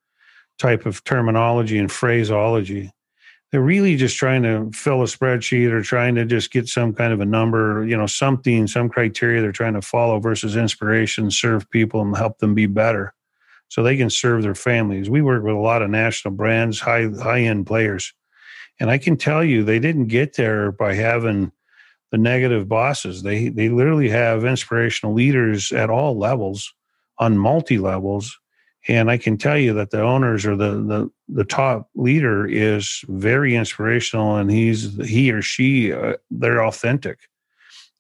type 0.60 0.86
of 0.86 1.04
terminology 1.04 1.80
and 1.80 1.92
phraseology, 1.92 2.92
they're 3.52 3.62
really 3.62 3.96
just 3.96 4.18
trying 4.18 4.44
to 4.44 4.70
fill 4.74 5.02
a 5.02 5.06
spreadsheet 5.06 5.72
or 5.72 5.82
trying 5.82 6.16
to 6.16 6.26
just 6.26 6.52
get 6.52 6.68
some 6.68 6.94
kind 6.94 7.14
of 7.14 7.22
a 7.22 7.26
number, 7.26 7.86
you 7.86 7.96
know, 7.96 8.08
something, 8.08 8.68
some 8.68 8.90
criteria 8.90 9.42
they're 9.42 9.52
trying 9.52 9.76
to 9.76 9.82
follow 9.82 10.20
versus 10.20 10.56
inspiration, 10.56 11.32
serve 11.32 11.70
people 11.70 12.02
and 12.02 12.18
help 12.18 12.40
them 12.40 12.54
be 12.54 12.66
better 12.66 13.14
so 13.70 13.82
they 13.82 13.98
can 13.98 14.10
serve 14.10 14.44
their 14.44 14.56
families. 14.56 15.10
We 15.10 15.22
work 15.22 15.44
with 15.44 15.56
a 15.56 15.60
lot 15.60 15.82
of 15.82 15.90
national 15.90 16.34
brands, 16.34 16.80
high 16.80 17.08
high 17.22 17.42
end 17.42 17.68
players. 17.68 18.14
And 18.80 18.90
I 18.90 18.98
can 18.98 19.16
tell 19.16 19.44
you 19.44 19.64
they 19.64 19.80
didn't 19.80 20.08
get 20.08 20.36
there 20.36 20.72
by 20.72 20.94
having 20.94 21.52
the 22.12 22.18
negative 22.18 22.68
bosses. 22.68 23.24
They 23.24 23.50
they 23.50 23.70
literally 23.70 24.10
have 24.10 24.46
inspirational 24.46 25.14
leaders 25.14 25.72
at 25.72 25.90
all 25.90 26.18
levels 26.18 26.74
on 27.20 27.38
multi 27.38 27.78
levels 27.78 28.38
and 28.88 29.10
I 29.10 29.18
can 29.18 29.38
tell 29.38 29.58
you 29.58 29.74
that 29.74 29.90
the 29.90 30.02
owners 30.02 30.46
or 30.46 30.56
the, 30.56 30.72
the, 30.72 31.10
the 31.28 31.44
top 31.44 31.90
leader 31.96 32.46
is 32.46 33.04
very 33.08 33.56
inspirational 33.56 34.36
and 34.36 34.52
he's, 34.52 34.96
he 35.08 35.32
or 35.32 35.42
she, 35.42 35.92
uh, 35.92 36.18
they're 36.30 36.64
authentic. 36.64 37.20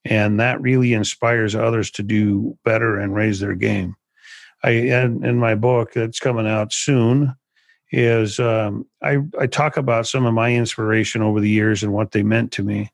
And 0.04 0.40
that 0.40 0.62
really 0.62 0.94
inspires 0.94 1.56
others 1.56 1.90
to 1.92 2.04
do 2.04 2.58
better 2.64 3.00
and 3.00 3.16
raise 3.16 3.40
their 3.40 3.56
game. 3.56 3.96
I, 4.64 4.72
in, 4.72 5.26
in 5.26 5.40
my 5.40 5.56
book 5.56 5.94
that's 5.94 6.20
coming 6.20 6.48
out 6.48 6.72
soon, 6.72 7.36
is 7.92 8.40
um, 8.40 8.86
I, 9.02 9.20
I 9.40 9.48
talk 9.48 9.78
about 9.78 10.08
some 10.08 10.26
of 10.26 10.34
my 10.34 10.54
inspiration 10.54 11.22
over 11.22 11.40
the 11.40 11.50
years 11.50 11.82
and 11.82 11.94
what 11.94 12.12
they 12.12 12.24
meant 12.24 12.52
to 12.54 12.64
me 12.64 12.92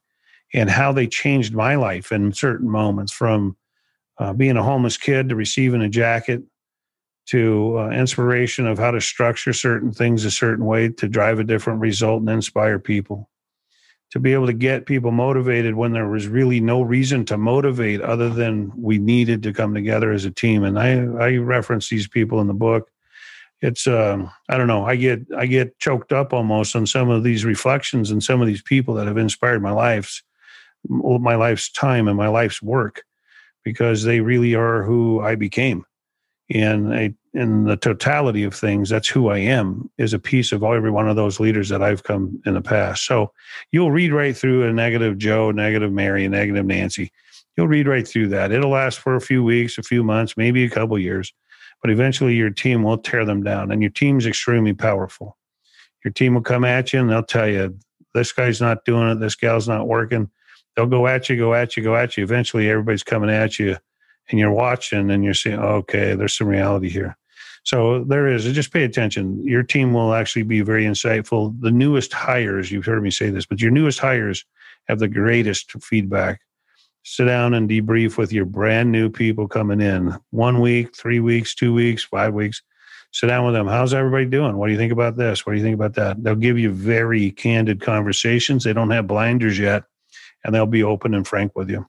and 0.53 0.69
how 0.69 0.91
they 0.91 1.07
changed 1.07 1.53
my 1.53 1.75
life 1.75 2.11
in 2.11 2.33
certain 2.33 2.69
moments 2.69 3.11
from 3.11 3.57
uh, 4.17 4.33
being 4.33 4.57
a 4.57 4.63
homeless 4.63 4.97
kid 4.97 5.29
to 5.29 5.35
receiving 5.35 5.81
a 5.81 5.89
jacket 5.89 6.43
to 7.27 7.79
uh, 7.79 7.89
inspiration 7.89 8.67
of 8.67 8.77
how 8.77 8.91
to 8.91 9.01
structure 9.01 9.53
certain 9.53 9.91
things 9.91 10.25
a 10.25 10.31
certain 10.31 10.65
way 10.65 10.89
to 10.89 11.07
drive 11.07 11.39
a 11.39 11.43
different 11.43 11.79
result 11.79 12.21
and 12.21 12.29
inspire 12.29 12.79
people. 12.79 13.29
To 14.11 14.19
be 14.19 14.33
able 14.33 14.47
to 14.47 14.53
get 14.53 14.85
people 14.85 15.11
motivated 15.11 15.75
when 15.75 15.93
there 15.93 16.09
was 16.09 16.27
really 16.27 16.59
no 16.59 16.81
reason 16.81 17.23
to 17.25 17.37
motivate 17.37 18.01
other 18.01 18.29
than 18.29 18.71
we 18.75 18.97
needed 18.97 19.41
to 19.43 19.53
come 19.53 19.73
together 19.73 20.11
as 20.11 20.25
a 20.25 20.31
team. 20.31 20.63
And 20.63 20.77
i 20.77 20.99
i 21.23 21.37
reference 21.37 21.87
these 21.87 22.07
people 22.07 22.41
in 22.41 22.47
the 22.47 22.53
book. 22.53 22.89
It's 23.61 23.87
um 23.87 24.29
i 24.49 24.57
don't 24.57 24.67
know 24.67 24.85
i 24.85 24.95
get 24.95 25.21
i 25.37 25.45
get 25.45 25.77
choked 25.79 26.11
up 26.11 26.33
almost 26.33 26.75
on 26.75 26.85
some 26.87 27.09
of 27.09 27.23
these 27.23 27.45
reflections 27.45 28.11
and 28.11 28.21
some 28.21 28.41
of 28.41 28.47
these 28.47 28.63
people 28.63 28.95
that 28.95 29.07
have 29.07 29.17
inspired 29.17 29.61
my 29.61 29.71
life's 29.71 30.23
my 30.89 31.35
life's 31.35 31.71
time 31.71 32.07
and 32.07 32.17
my 32.17 32.27
life's 32.27 32.59
work 32.59 33.03
because 33.63 34.03
they 34.03 34.19
really 34.19 34.55
are 34.55 34.81
who 34.83 35.21
i 35.21 35.35
became 35.35 35.85
and 36.53 36.93
a 36.93 37.13
in 37.33 37.63
the 37.63 37.77
totality 37.77 38.43
of 38.43 38.53
things, 38.53 38.89
that's 38.89 39.07
who 39.07 39.29
I 39.29 39.37
am 39.37 39.89
is 39.97 40.13
a 40.13 40.19
piece 40.19 40.51
of 40.51 40.63
every 40.63 40.91
one 40.91 41.07
of 41.07 41.15
those 41.15 41.39
leaders 41.39 41.69
that 41.69 41.81
I've 41.81 42.03
come 42.03 42.41
in 42.45 42.55
the 42.55 42.61
past. 42.61 43.05
So 43.05 43.31
you'll 43.71 43.91
read 43.91 44.11
right 44.11 44.35
through 44.35 44.67
a 44.67 44.73
negative 44.73 45.17
Joe, 45.17 45.51
negative 45.51 45.93
Mary, 45.93 46.25
a 46.25 46.29
negative 46.29 46.65
Nancy. 46.65 47.11
You'll 47.55 47.69
read 47.69 47.87
right 47.87 48.05
through 48.05 48.29
that. 48.29 48.51
It'll 48.51 48.71
last 48.71 48.99
for 48.99 49.15
a 49.15 49.21
few 49.21 49.43
weeks, 49.43 49.77
a 49.77 49.83
few 49.83 50.03
months, 50.03 50.35
maybe 50.35 50.65
a 50.65 50.69
couple 50.69 50.99
years, 50.99 51.33
but 51.81 51.89
eventually 51.89 52.35
your 52.35 52.49
team 52.49 52.83
will 52.83 52.97
tear 52.97 53.23
them 53.23 53.43
down. 53.43 53.71
And 53.71 53.81
your 53.81 53.91
team's 53.91 54.25
extremely 54.25 54.73
powerful. 54.73 55.37
Your 56.03 56.11
team 56.11 56.33
will 56.33 56.41
come 56.41 56.65
at 56.65 56.91
you 56.91 56.99
and 56.99 57.09
they'll 57.09 57.23
tell 57.23 57.47
you, 57.47 57.77
this 58.13 58.33
guy's 58.33 58.59
not 58.59 58.83
doing 58.83 59.07
it, 59.09 59.21
this 59.21 59.35
gal's 59.35 59.69
not 59.69 59.87
working. 59.87 60.29
They'll 60.75 60.85
go 60.85 61.07
at 61.07 61.29
you, 61.29 61.37
go 61.37 61.53
at 61.53 61.77
you, 61.77 61.83
go 61.83 61.95
at 61.95 62.17
you. 62.17 62.23
Eventually 62.23 62.69
everybody's 62.69 63.03
coming 63.03 63.29
at 63.29 63.57
you 63.57 63.77
and 64.31 64.39
you're 64.39 64.51
watching 64.51 65.11
and 65.11 65.23
you're 65.23 65.33
saying, 65.33 65.59
okay, 65.59 66.15
there's 66.15 66.37
some 66.37 66.47
reality 66.47 66.89
here. 66.89 67.17
So 67.63 68.03
there 68.03 68.27
is. 68.27 68.45
Just 68.45 68.73
pay 68.73 68.83
attention. 68.83 69.45
Your 69.45 69.63
team 69.63 69.93
will 69.93 70.13
actually 70.13 70.43
be 70.43 70.61
very 70.61 70.85
insightful. 70.85 71.55
The 71.61 71.71
newest 71.71 72.11
hires, 72.11 72.71
you've 72.71 72.85
heard 72.85 73.03
me 73.03 73.11
say 73.11 73.29
this, 73.29 73.45
but 73.45 73.61
your 73.61 73.71
newest 73.71 73.99
hires 73.99 74.43
have 74.87 74.99
the 74.99 75.07
greatest 75.07 75.71
feedback. 75.83 76.41
Sit 77.03 77.25
down 77.25 77.53
and 77.53 77.69
debrief 77.69 78.17
with 78.17 78.31
your 78.31 78.45
brand 78.45 78.91
new 78.91 79.09
people 79.09 79.47
coming 79.47 79.81
in. 79.81 80.15
One 80.31 80.59
week, 80.59 80.95
three 80.95 81.19
weeks, 81.19 81.53
two 81.55 81.73
weeks, 81.73 82.03
five 82.03 82.33
weeks. 82.33 82.61
Sit 83.11 83.27
down 83.27 83.45
with 83.45 83.53
them. 83.53 83.67
How's 83.67 83.93
everybody 83.93 84.25
doing? 84.25 84.55
What 84.55 84.67
do 84.67 84.71
you 84.71 84.77
think 84.77 84.93
about 84.93 85.17
this? 85.17 85.45
What 85.45 85.53
do 85.53 85.57
you 85.57 85.63
think 85.63 85.75
about 85.75 85.95
that? 85.95 86.23
They'll 86.23 86.35
give 86.35 86.57
you 86.57 86.71
very 86.71 87.31
candid 87.31 87.81
conversations. 87.81 88.63
They 88.63 88.73
don't 88.73 88.91
have 88.91 89.07
blinders 89.07 89.59
yet, 89.59 89.83
and 90.43 90.55
they'll 90.55 90.65
be 90.65 90.83
open 90.83 91.13
and 91.13 91.27
frank 91.27 91.55
with 91.55 91.69
you. 91.69 91.85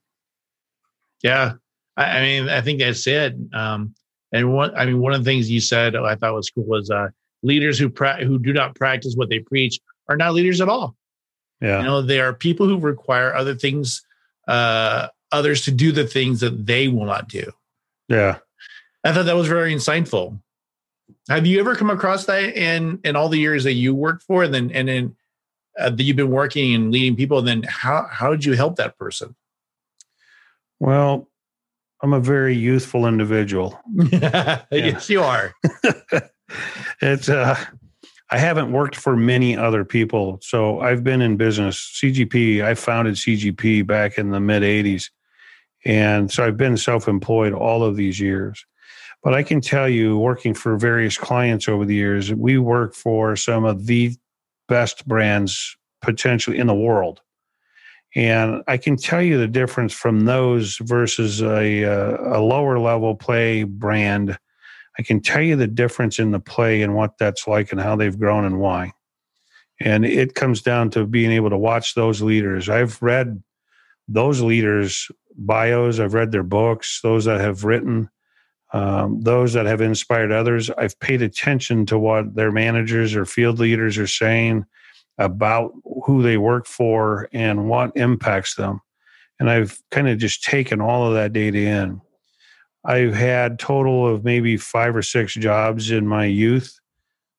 Yeah, 1.22 1.54
I, 1.96 2.04
I 2.04 2.22
mean, 2.22 2.48
I 2.48 2.60
think 2.60 2.80
that's 2.80 3.06
it. 3.06 3.34
Um, 3.52 3.94
and 4.32 4.52
one, 4.52 4.74
I 4.74 4.86
mean, 4.86 5.00
one 5.00 5.12
of 5.12 5.24
the 5.24 5.30
things 5.30 5.50
you 5.50 5.60
said 5.60 5.94
I 5.94 6.14
thought 6.14 6.34
was 6.34 6.50
cool 6.50 6.64
was 6.64 6.90
uh, 6.90 7.08
leaders 7.42 7.78
who 7.78 7.90
pra- 7.90 8.24
who 8.24 8.38
do 8.38 8.52
not 8.52 8.74
practice 8.74 9.14
what 9.14 9.28
they 9.28 9.40
preach 9.40 9.78
are 10.08 10.16
not 10.16 10.34
leaders 10.34 10.60
at 10.60 10.68
all. 10.68 10.96
Yeah, 11.60 11.78
you 11.78 11.84
know, 11.84 12.02
they 12.02 12.20
are 12.20 12.32
people 12.32 12.66
who 12.66 12.78
require 12.78 13.34
other 13.34 13.54
things, 13.54 14.02
uh, 14.48 15.08
others 15.30 15.62
to 15.66 15.70
do 15.70 15.92
the 15.92 16.06
things 16.06 16.40
that 16.40 16.66
they 16.66 16.88
will 16.88 17.04
not 17.04 17.28
do. 17.28 17.52
Yeah, 18.08 18.38
I 19.04 19.12
thought 19.12 19.26
that 19.26 19.36
was 19.36 19.48
very 19.48 19.74
insightful. 19.74 20.40
Have 21.28 21.46
you 21.46 21.60
ever 21.60 21.76
come 21.76 21.90
across 21.90 22.24
that 22.26 22.56
in 22.56 23.00
in 23.04 23.16
all 23.16 23.28
the 23.28 23.38
years 23.38 23.64
that 23.64 23.74
you 23.74 23.94
worked 23.94 24.22
for, 24.22 24.44
and 24.44 24.54
then 24.54 24.70
and 24.70 24.88
then 24.88 25.16
uh, 25.78 25.90
that 25.90 26.02
you've 26.02 26.16
been 26.16 26.30
working 26.30 26.74
and 26.74 26.92
leading 26.92 27.16
people. 27.16 27.38
And 27.38 27.48
then 27.48 27.62
how 27.62 28.06
how 28.10 28.30
did 28.30 28.44
you 28.44 28.54
help 28.54 28.76
that 28.76 28.98
person? 28.98 29.34
Well, 30.80 31.28
I'm 32.02 32.12
a 32.12 32.20
very 32.20 32.54
youthful 32.54 33.06
individual. 33.06 33.78
yes, 34.70 35.08
you 35.08 35.22
are. 35.22 35.54
it's 37.00 37.28
uh 37.28 37.56
I 38.32 38.38
haven't 38.38 38.72
worked 38.72 38.96
for 38.96 39.14
many 39.14 39.58
other 39.58 39.84
people. 39.84 40.38
So 40.40 40.80
I've 40.80 41.04
been 41.04 41.20
in 41.20 41.36
business. 41.36 41.76
CGP, 42.02 42.64
I 42.64 42.74
founded 42.74 43.14
CGP 43.14 43.86
back 43.86 44.16
in 44.16 44.30
the 44.30 44.40
mid 44.40 44.62
80s. 44.62 45.10
And 45.84 46.30
so 46.30 46.46
I've 46.46 46.56
been 46.56 46.78
self 46.78 47.08
employed 47.08 47.52
all 47.52 47.84
of 47.84 47.96
these 47.96 48.18
years. 48.18 48.64
But 49.22 49.34
I 49.34 49.42
can 49.42 49.60
tell 49.60 49.88
you, 49.88 50.18
working 50.18 50.54
for 50.54 50.76
various 50.76 51.16
clients 51.18 51.68
over 51.68 51.84
the 51.84 51.94
years, 51.94 52.32
we 52.32 52.58
work 52.58 52.94
for 52.94 53.36
some 53.36 53.64
of 53.64 53.86
the 53.86 54.16
best 54.66 55.06
brands 55.06 55.76
potentially 56.00 56.58
in 56.58 56.66
the 56.66 56.74
world. 56.74 57.20
And 58.14 58.62
I 58.66 58.76
can 58.76 58.96
tell 58.96 59.22
you 59.22 59.38
the 59.38 59.48
difference 59.48 59.94
from 59.94 60.26
those 60.26 60.76
versus 60.82 61.40
a, 61.40 61.82
a, 61.82 62.40
lower 62.40 62.78
level 62.78 63.14
play 63.14 63.64
brand. 63.64 64.38
I 64.98 65.02
can 65.02 65.20
tell 65.20 65.40
you 65.40 65.56
the 65.56 65.66
difference 65.66 66.18
in 66.18 66.30
the 66.30 66.40
play 66.40 66.82
and 66.82 66.94
what 66.94 67.16
that's 67.18 67.46
like 67.46 67.72
and 67.72 67.80
how 67.80 67.96
they've 67.96 68.18
grown 68.18 68.44
and 68.44 68.60
why. 68.60 68.92
And 69.80 70.04
it 70.04 70.34
comes 70.34 70.60
down 70.60 70.90
to 70.90 71.06
being 71.06 71.32
able 71.32 71.50
to 71.50 71.56
watch 71.56 71.94
those 71.94 72.20
leaders. 72.20 72.68
I've 72.68 73.00
read 73.00 73.42
those 74.08 74.42
leaders' 74.42 75.10
bios, 75.34 75.98
I've 75.98 76.14
read 76.14 76.32
their 76.32 76.42
books, 76.42 77.00
those 77.02 77.24
that 77.24 77.40
have 77.40 77.64
written, 77.64 78.10
um, 78.74 79.22
those 79.22 79.54
that 79.54 79.64
have 79.64 79.80
inspired 79.80 80.32
others. 80.32 80.70
I've 80.70 80.98
paid 81.00 81.22
attention 81.22 81.86
to 81.86 81.98
what 81.98 82.34
their 82.34 82.52
managers 82.52 83.14
or 83.14 83.24
field 83.24 83.58
leaders 83.58 83.96
are 83.96 84.06
saying 84.06 84.66
about 85.18 85.72
who 86.04 86.22
they 86.22 86.36
work 86.36 86.66
for 86.66 87.28
and 87.32 87.68
what 87.68 87.92
impacts 87.96 88.54
them. 88.54 88.80
And 89.38 89.50
I've 89.50 89.80
kind 89.90 90.08
of 90.08 90.18
just 90.18 90.42
taken 90.42 90.80
all 90.80 91.06
of 91.06 91.14
that 91.14 91.32
data 91.32 91.58
in. 91.58 92.00
I've 92.84 93.14
had 93.14 93.58
total 93.58 94.06
of 94.06 94.24
maybe 94.24 94.56
five 94.56 94.96
or 94.96 95.02
six 95.02 95.34
jobs 95.34 95.90
in 95.90 96.06
my 96.06 96.24
youth 96.24 96.80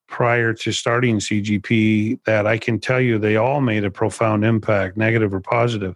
prior 0.07 0.53
to 0.53 0.71
starting 0.71 1.19
CGP 1.19 2.19
that 2.25 2.45
I 2.45 2.57
can 2.57 2.79
tell 2.79 3.01
you 3.01 3.17
they 3.17 3.35
all 3.35 3.61
made 3.61 3.83
a 3.83 3.91
profound 3.91 4.45
impact, 4.45 4.95
negative 4.95 5.33
or 5.33 5.41
positive. 5.41 5.95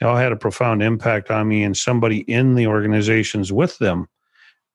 They 0.00 0.06
all 0.06 0.16
had 0.16 0.32
a 0.32 0.36
profound 0.36 0.82
impact 0.82 1.30
on 1.30 1.48
me, 1.48 1.62
and 1.62 1.76
somebody 1.76 2.20
in 2.20 2.56
the 2.56 2.66
organizations 2.66 3.52
with 3.52 3.78
them 3.78 4.08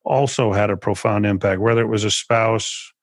also 0.05 0.53
had 0.53 0.69
a 0.69 0.77
profound 0.77 1.25
impact, 1.25 1.61
whether 1.61 1.81
it 1.81 1.87
was 1.87 2.03
a 2.03 2.11
spouse 2.11 2.93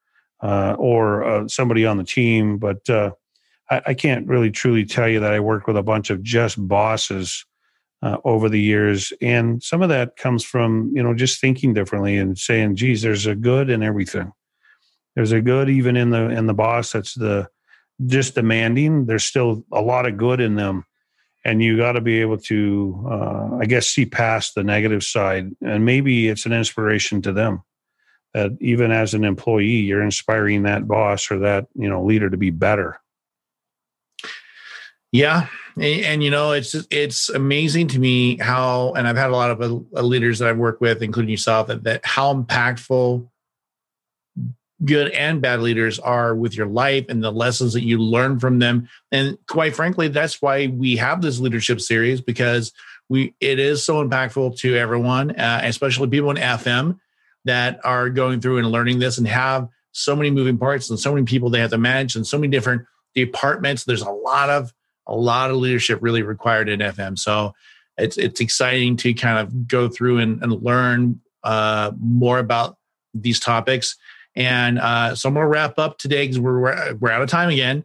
uh, 0.43 0.75
or 0.79 1.25
uh, 1.25 1.49
somebody 1.49 1.85
on 1.85 1.99
the 1.99 2.05
team. 2.05 2.59
But 2.59 2.89
uh, 2.89 3.13
I, 3.71 3.83
I, 3.87 3.95
can't 3.95 4.27
really 4.27 4.51
truly 4.51 4.85
tell 4.85 5.09
you 5.09 5.21
that 5.21 5.33
I 5.33 5.41
worked 5.41 5.67
with 5.67 5.77
a 5.77 5.83
bunch 5.83 6.11
of 6.11 6.23
just 6.23 6.57
bosses 6.69 7.45
uh, 8.03 8.19
over 8.25 8.49
the 8.49 8.61
years, 8.61 9.13
and 9.21 9.63
some 9.63 9.83
of 9.83 9.89
that 9.89 10.17
comes 10.17 10.45
from 10.45 10.93
you 10.95 11.03
know 11.03 11.15
just 11.15 11.41
thinking 11.41 11.75
differently 11.75 12.17
and 12.17 12.39
saying, 12.39 12.77
"Geez, 12.77 13.03
there's 13.03 13.27
a 13.27 13.35
good 13.35 13.71
in 13.71 13.83
everything. 13.83 14.33
There's 15.15 15.33
a 15.33 15.41
good 15.41 15.69
even 15.71 15.97
in 15.97 16.11
the 16.11 16.29
in 16.29 16.47
the 16.47 16.55
boss 16.55 16.93
that's 16.93 17.15
the 17.15 17.49
just 18.05 18.35
demanding. 18.35 19.07
There's 19.07 19.25
still 19.25 19.65
a 19.73 19.81
lot 19.81 20.07
of 20.07 20.17
good 20.17 20.41
in 20.41 20.57
them." 20.57 20.85
And 21.45 21.63
you 21.63 21.77
got 21.77 21.93
to 21.93 22.01
be 22.01 22.21
able 22.21 22.39
to, 22.39 23.07
uh, 23.09 23.59
I 23.61 23.67
guess, 23.67 23.87
see 23.87 24.05
past 24.05 24.57
the 24.57 24.65
negative 24.65 25.05
side, 25.05 25.53
and 25.63 25.85
maybe 25.85 26.29
it's 26.29 26.45
an 26.45 26.53
inspiration 26.53 27.23
to 27.23 27.33
them 27.33 27.63
that 28.35 28.51
even 28.61 28.91
as 28.91 29.15
an 29.15 29.23
employee, 29.23 29.77
you're 29.77 30.03
inspiring 30.03 30.65
that 30.65 30.89
boss 30.89 31.31
or 31.31 31.39
that 31.39 31.67
you 31.75 31.89
know 31.89 32.05
leader 32.05 32.29
to 32.29 32.37
be 32.37 32.51
better 32.51 33.01
yeah, 35.17 35.49
and, 35.77 36.05
and, 36.05 36.25
you 36.25 36.31
know 36.31 36.53
it's 36.53 36.75
it's 36.91 37.29
amazing 37.29 37.89
to 37.89 37.99
me 37.99 38.37
how, 38.39 38.93
and 38.93 39.09
I've 39.09 39.17
had 39.17 39.31
a 39.31 39.37
lot 39.37 39.51
of 39.51 39.61
uh, 39.63 40.03
leaders 40.03 40.39
that 40.39 40.49
I've 40.49 40.59
worked 40.59 40.81
with, 40.81 41.03
including 41.03 41.31
yourself, 41.31 41.69
that, 41.69 41.85
that 41.85 42.05
how 42.05 42.35
impactful 42.35 43.29
good 44.85 45.11
and 45.13 45.41
bad 45.41 45.61
leaders 45.61 45.99
are 45.99 46.35
with 46.35 46.55
your 46.55 46.67
life 46.67 47.07
and 47.09 47.25
the 47.25 47.31
lessons 47.31 47.73
that 47.73 47.83
you 47.83 47.99
learn 47.99 48.39
from 48.39 48.59
them. 48.59 48.89
And 49.11 49.39
quite 49.49 49.75
frankly, 49.75 50.09
that's 50.09 50.43
why 50.43 50.67
we 50.67 50.97
have 50.97 51.23
this 51.23 51.41
leadership 51.41 51.81
series 51.81 52.21
because 52.21 52.73
we 53.09 53.35
it 53.41 53.59
is 53.59 53.85
so 53.85 54.07
impactful 54.07 54.59
to 54.59 54.77
everyone, 54.77 55.31
uh, 55.31 55.61
especially 55.63 56.09
people 56.09 56.31
in 56.31 56.37
FM 56.37 56.99
that 57.47 57.81
are 57.85 58.11
going 58.11 58.41
through 58.41 58.59
and 58.59 58.71
learning 58.71 58.99
this 58.99 59.19
and 59.19 59.27
have 59.29 59.69
so 59.93 60.15
many 60.15 60.31
moving 60.31 60.59
parts 60.59 60.91
and 60.91 60.99
so 60.99 61.15
many 61.15 61.25
people 61.25 61.49
they 61.49 61.61
have 61.61 61.71
to 61.71 61.79
manage 61.79 62.17
and 62.17 62.27
so 62.27 62.37
many 62.37 62.49
different 62.51 62.83
departments. 63.15 63.85
There's 63.85 64.03
a 64.03 64.11
lot 64.11 64.51
of 64.51 64.75
a 65.07 65.15
lot 65.15 65.51
of 65.51 65.57
leadership 65.57 65.99
really 66.03 66.23
required 66.23 66.69
in 66.69 66.81
FM. 66.81 67.19
So 67.19 67.55
it's 67.97 68.19
it's 68.19 68.41
exciting 68.41 68.97
to 68.99 69.15
kind 69.15 69.39
of 69.39 69.69
go 69.69 69.89
through 69.89 70.19
and, 70.19 70.43
and 70.43 70.63
learn 70.63 71.21
uh, 71.45 71.93
more 71.99 72.39
about 72.39 72.77
these 73.15 73.41
topics. 73.41 73.97
And 74.35 74.79
uh, 74.79 75.15
so 75.15 75.29
I'm 75.29 75.35
going 75.35 75.45
to 75.45 75.49
wrap 75.49 75.79
up 75.79 75.99
today 75.99 76.25
because 76.25 76.39
we're 76.39 76.95
we're 76.95 77.11
out 77.11 77.23
of 77.23 77.31
time 77.31 77.49
again. 77.49 77.85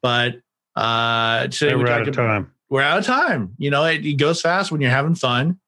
But 0.00 0.36
uh, 0.74 1.48
today 1.48 1.74
we're 1.74 1.88
out 1.88 2.08
of 2.08 2.14
time. 2.14 2.52
We're 2.70 2.82
out 2.82 2.98
of 2.98 3.04
time. 3.04 3.54
You 3.58 3.70
know, 3.70 3.84
it, 3.84 4.04
it, 4.04 4.14
goes 4.14 4.40
fast 4.40 4.72
when 4.72 4.80
you're 4.80 4.90
having 4.90 5.14
fun. 5.14 5.60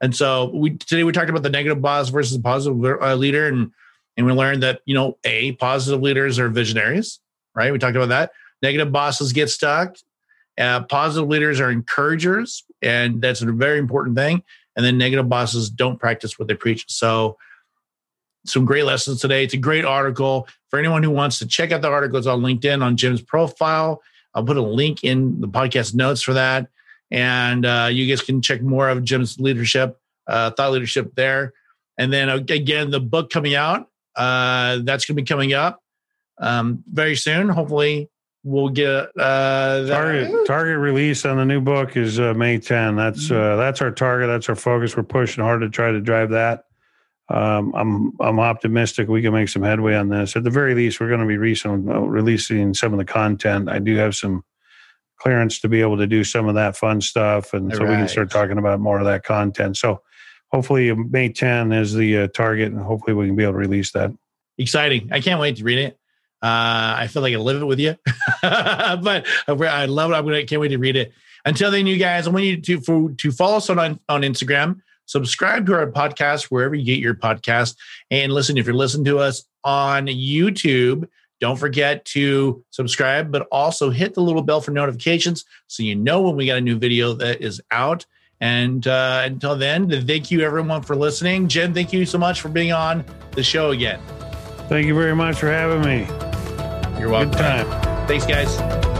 And 0.00 0.14
so 0.14 0.50
we 0.54 0.76
today 0.76 1.02
we 1.02 1.12
talked 1.12 1.30
about 1.30 1.42
the 1.42 1.50
negative 1.50 1.82
boss 1.82 2.10
versus 2.10 2.36
the 2.36 2.42
positive 2.42 2.80
uh, 3.00 3.14
leader, 3.14 3.48
and 3.48 3.72
and 4.16 4.26
we 4.26 4.32
learned 4.32 4.62
that 4.62 4.80
you 4.86 4.94
know 4.94 5.18
a 5.24 5.52
positive 5.52 6.00
leaders 6.00 6.38
are 6.38 6.48
visionaries, 6.48 7.20
right? 7.54 7.72
We 7.72 7.78
talked 7.78 7.96
about 7.96 8.10
that. 8.10 8.32
Negative 8.62 8.90
bosses 8.90 9.32
get 9.32 9.50
stuck. 9.50 9.96
Uh, 10.58 10.82
positive 10.84 11.28
leaders 11.28 11.60
are 11.60 11.70
encouragers, 11.70 12.64
and 12.80 13.20
that's 13.20 13.42
a 13.42 13.46
very 13.46 13.78
important 13.78 14.16
thing. 14.16 14.42
And 14.76 14.84
then 14.84 14.98
negative 14.98 15.28
bosses 15.28 15.70
don't 15.70 15.98
practice 15.98 16.38
what 16.38 16.48
they 16.48 16.54
preach. 16.54 16.84
So, 16.88 17.36
some 18.46 18.64
great 18.64 18.84
lessons 18.84 19.20
today. 19.20 19.42
It's 19.44 19.54
a 19.54 19.58
great 19.58 19.84
article 19.84 20.48
for 20.68 20.78
anyone 20.78 21.02
who 21.02 21.10
wants 21.10 21.38
to 21.38 21.46
check 21.46 21.72
out 21.72 21.80
the 21.80 21.88
article. 21.88 22.18
On 22.28 22.42
LinkedIn 22.42 22.82
on 22.82 22.96
Jim's 22.96 23.22
profile. 23.22 24.02
I'll 24.34 24.44
put 24.44 24.56
a 24.56 24.62
link 24.62 25.04
in 25.04 25.40
the 25.40 25.48
podcast 25.48 25.94
notes 25.94 26.20
for 26.20 26.34
that, 26.34 26.68
and 27.10 27.64
uh, 27.64 27.88
you 27.90 28.08
guys 28.08 28.20
can 28.20 28.42
check 28.42 28.62
more 28.62 28.88
of 28.88 29.04
Jim's 29.04 29.38
leadership, 29.38 29.98
uh, 30.26 30.50
thought 30.50 30.72
leadership 30.72 31.14
there. 31.14 31.52
And 31.96 32.12
then 32.12 32.28
again, 32.28 32.90
the 32.90 33.00
book 33.00 33.30
coming 33.30 33.54
out. 33.54 33.88
Uh, 34.16 34.78
that's 34.82 35.04
going 35.04 35.16
to 35.16 35.22
be 35.22 35.26
coming 35.26 35.52
up 35.52 35.82
um, 36.38 36.84
very 36.92 37.16
soon. 37.16 37.48
Hopefully, 37.48 38.10
we'll 38.44 38.68
get 38.68 39.08
uh, 39.18 39.86
target 39.88 40.46
target 40.46 40.78
release 40.78 41.24
on 41.24 41.38
the 41.38 41.44
new 41.44 41.60
book 41.60 41.96
is 41.96 42.20
uh, 42.20 42.34
May 42.34 42.58
10. 42.58 42.94
That's 42.94 43.24
mm-hmm. 43.24 43.34
uh, 43.34 43.56
that's 43.56 43.80
our 43.80 43.90
target. 43.90 44.28
That's 44.28 44.48
our 44.48 44.54
focus. 44.54 44.96
We're 44.96 45.02
pushing 45.02 45.42
hard 45.42 45.62
to 45.62 45.70
try 45.70 45.90
to 45.90 46.00
drive 46.00 46.30
that. 46.30 46.66
Um, 47.30 47.72
I'm 47.74 48.12
I'm 48.20 48.38
optimistic 48.38 49.08
we 49.08 49.22
can 49.22 49.32
make 49.32 49.48
some 49.48 49.62
headway 49.62 49.94
on 49.94 50.10
this. 50.10 50.36
At 50.36 50.44
the 50.44 50.50
very 50.50 50.74
least, 50.74 51.00
we're 51.00 51.08
going 51.08 51.20
to 51.20 51.26
be 51.26 51.38
recent, 51.38 51.88
uh, 51.88 52.00
releasing 52.00 52.74
some 52.74 52.92
of 52.92 52.98
the 52.98 53.04
content. 53.04 53.68
I 53.70 53.78
do 53.78 53.96
have 53.96 54.14
some 54.14 54.44
clearance 55.18 55.58
to 55.60 55.68
be 55.68 55.80
able 55.80 55.96
to 55.96 56.06
do 56.06 56.22
some 56.22 56.48
of 56.48 56.54
that 56.54 56.76
fun 56.76 57.00
stuff, 57.00 57.54
and 57.54 57.72
All 57.72 57.78
so 57.78 57.84
right. 57.84 57.90
we 57.90 57.96
can 57.96 58.08
start 58.08 58.30
talking 58.30 58.58
about 58.58 58.78
more 58.78 58.98
of 58.98 59.06
that 59.06 59.24
content. 59.24 59.78
So 59.78 60.02
hopefully, 60.52 60.94
May 60.94 61.30
10 61.30 61.72
is 61.72 61.94
the 61.94 62.18
uh, 62.18 62.28
target, 62.28 62.72
and 62.72 62.80
hopefully, 62.80 63.14
we 63.14 63.26
can 63.26 63.36
be 63.36 63.42
able 63.42 63.54
to 63.54 63.58
release 63.58 63.92
that. 63.92 64.10
Exciting! 64.58 65.08
I 65.10 65.20
can't 65.20 65.40
wait 65.40 65.56
to 65.56 65.64
read 65.64 65.78
it. 65.78 65.98
Uh, 66.44 66.96
I 66.98 67.06
feel 67.06 67.22
like 67.22 67.32
I 67.32 67.38
live 67.38 67.62
it 67.62 67.64
with 67.64 67.80
you, 67.80 67.96
but 68.42 69.26
I 69.48 69.86
love 69.86 70.10
it. 70.10 70.14
I'm 70.14 70.24
gonna 70.26 70.44
can't 70.44 70.60
wait 70.60 70.68
to 70.68 70.76
read 70.76 70.94
it. 70.94 71.14
Until 71.46 71.70
then, 71.70 71.86
you 71.86 71.96
guys, 71.96 72.26
I 72.26 72.30
want 72.30 72.44
you 72.44 72.60
to 72.60 72.80
for, 72.82 73.10
to 73.12 73.32
follow 73.32 73.56
us 73.56 73.70
on 73.70 73.98
on 74.10 74.20
Instagram, 74.20 74.82
subscribe 75.06 75.64
to 75.64 75.74
our 75.74 75.90
podcast 75.90 76.44
wherever 76.44 76.74
you 76.74 76.84
get 76.84 76.98
your 76.98 77.14
podcast, 77.14 77.76
and 78.10 78.30
listen. 78.30 78.58
If 78.58 78.66
you're 78.66 78.74
listening 78.74 79.06
to 79.06 79.20
us 79.20 79.44
on 79.64 80.06
YouTube, 80.06 81.08
don't 81.40 81.56
forget 81.56 82.04
to 82.06 82.62
subscribe, 82.68 83.32
but 83.32 83.48
also 83.50 83.88
hit 83.88 84.12
the 84.12 84.20
little 84.20 84.42
bell 84.42 84.60
for 84.60 84.70
notifications 84.70 85.46
so 85.66 85.82
you 85.82 85.94
know 85.94 86.20
when 86.20 86.36
we 86.36 86.44
got 86.44 86.58
a 86.58 86.60
new 86.60 86.76
video 86.76 87.14
that 87.14 87.40
is 87.40 87.58
out. 87.70 88.04
And 88.42 88.86
uh, 88.86 89.22
until 89.24 89.56
then, 89.56 89.88
thank 90.06 90.30
you 90.30 90.42
everyone 90.42 90.82
for 90.82 90.94
listening. 90.94 91.48
Jim, 91.48 91.72
thank 91.72 91.90
you 91.90 92.04
so 92.04 92.18
much 92.18 92.42
for 92.42 92.50
being 92.50 92.72
on 92.72 93.02
the 93.30 93.42
show 93.42 93.70
again. 93.70 94.00
Thank 94.68 94.86
you 94.86 94.94
very 94.94 95.14
much 95.16 95.38
for 95.38 95.48
having 95.48 95.80
me. 95.80 96.23
You're 96.98 97.10
welcome. 97.10 97.30
Good 97.32 97.38
time. 97.38 98.06
Thanks, 98.06 98.26
guys. 98.26 98.93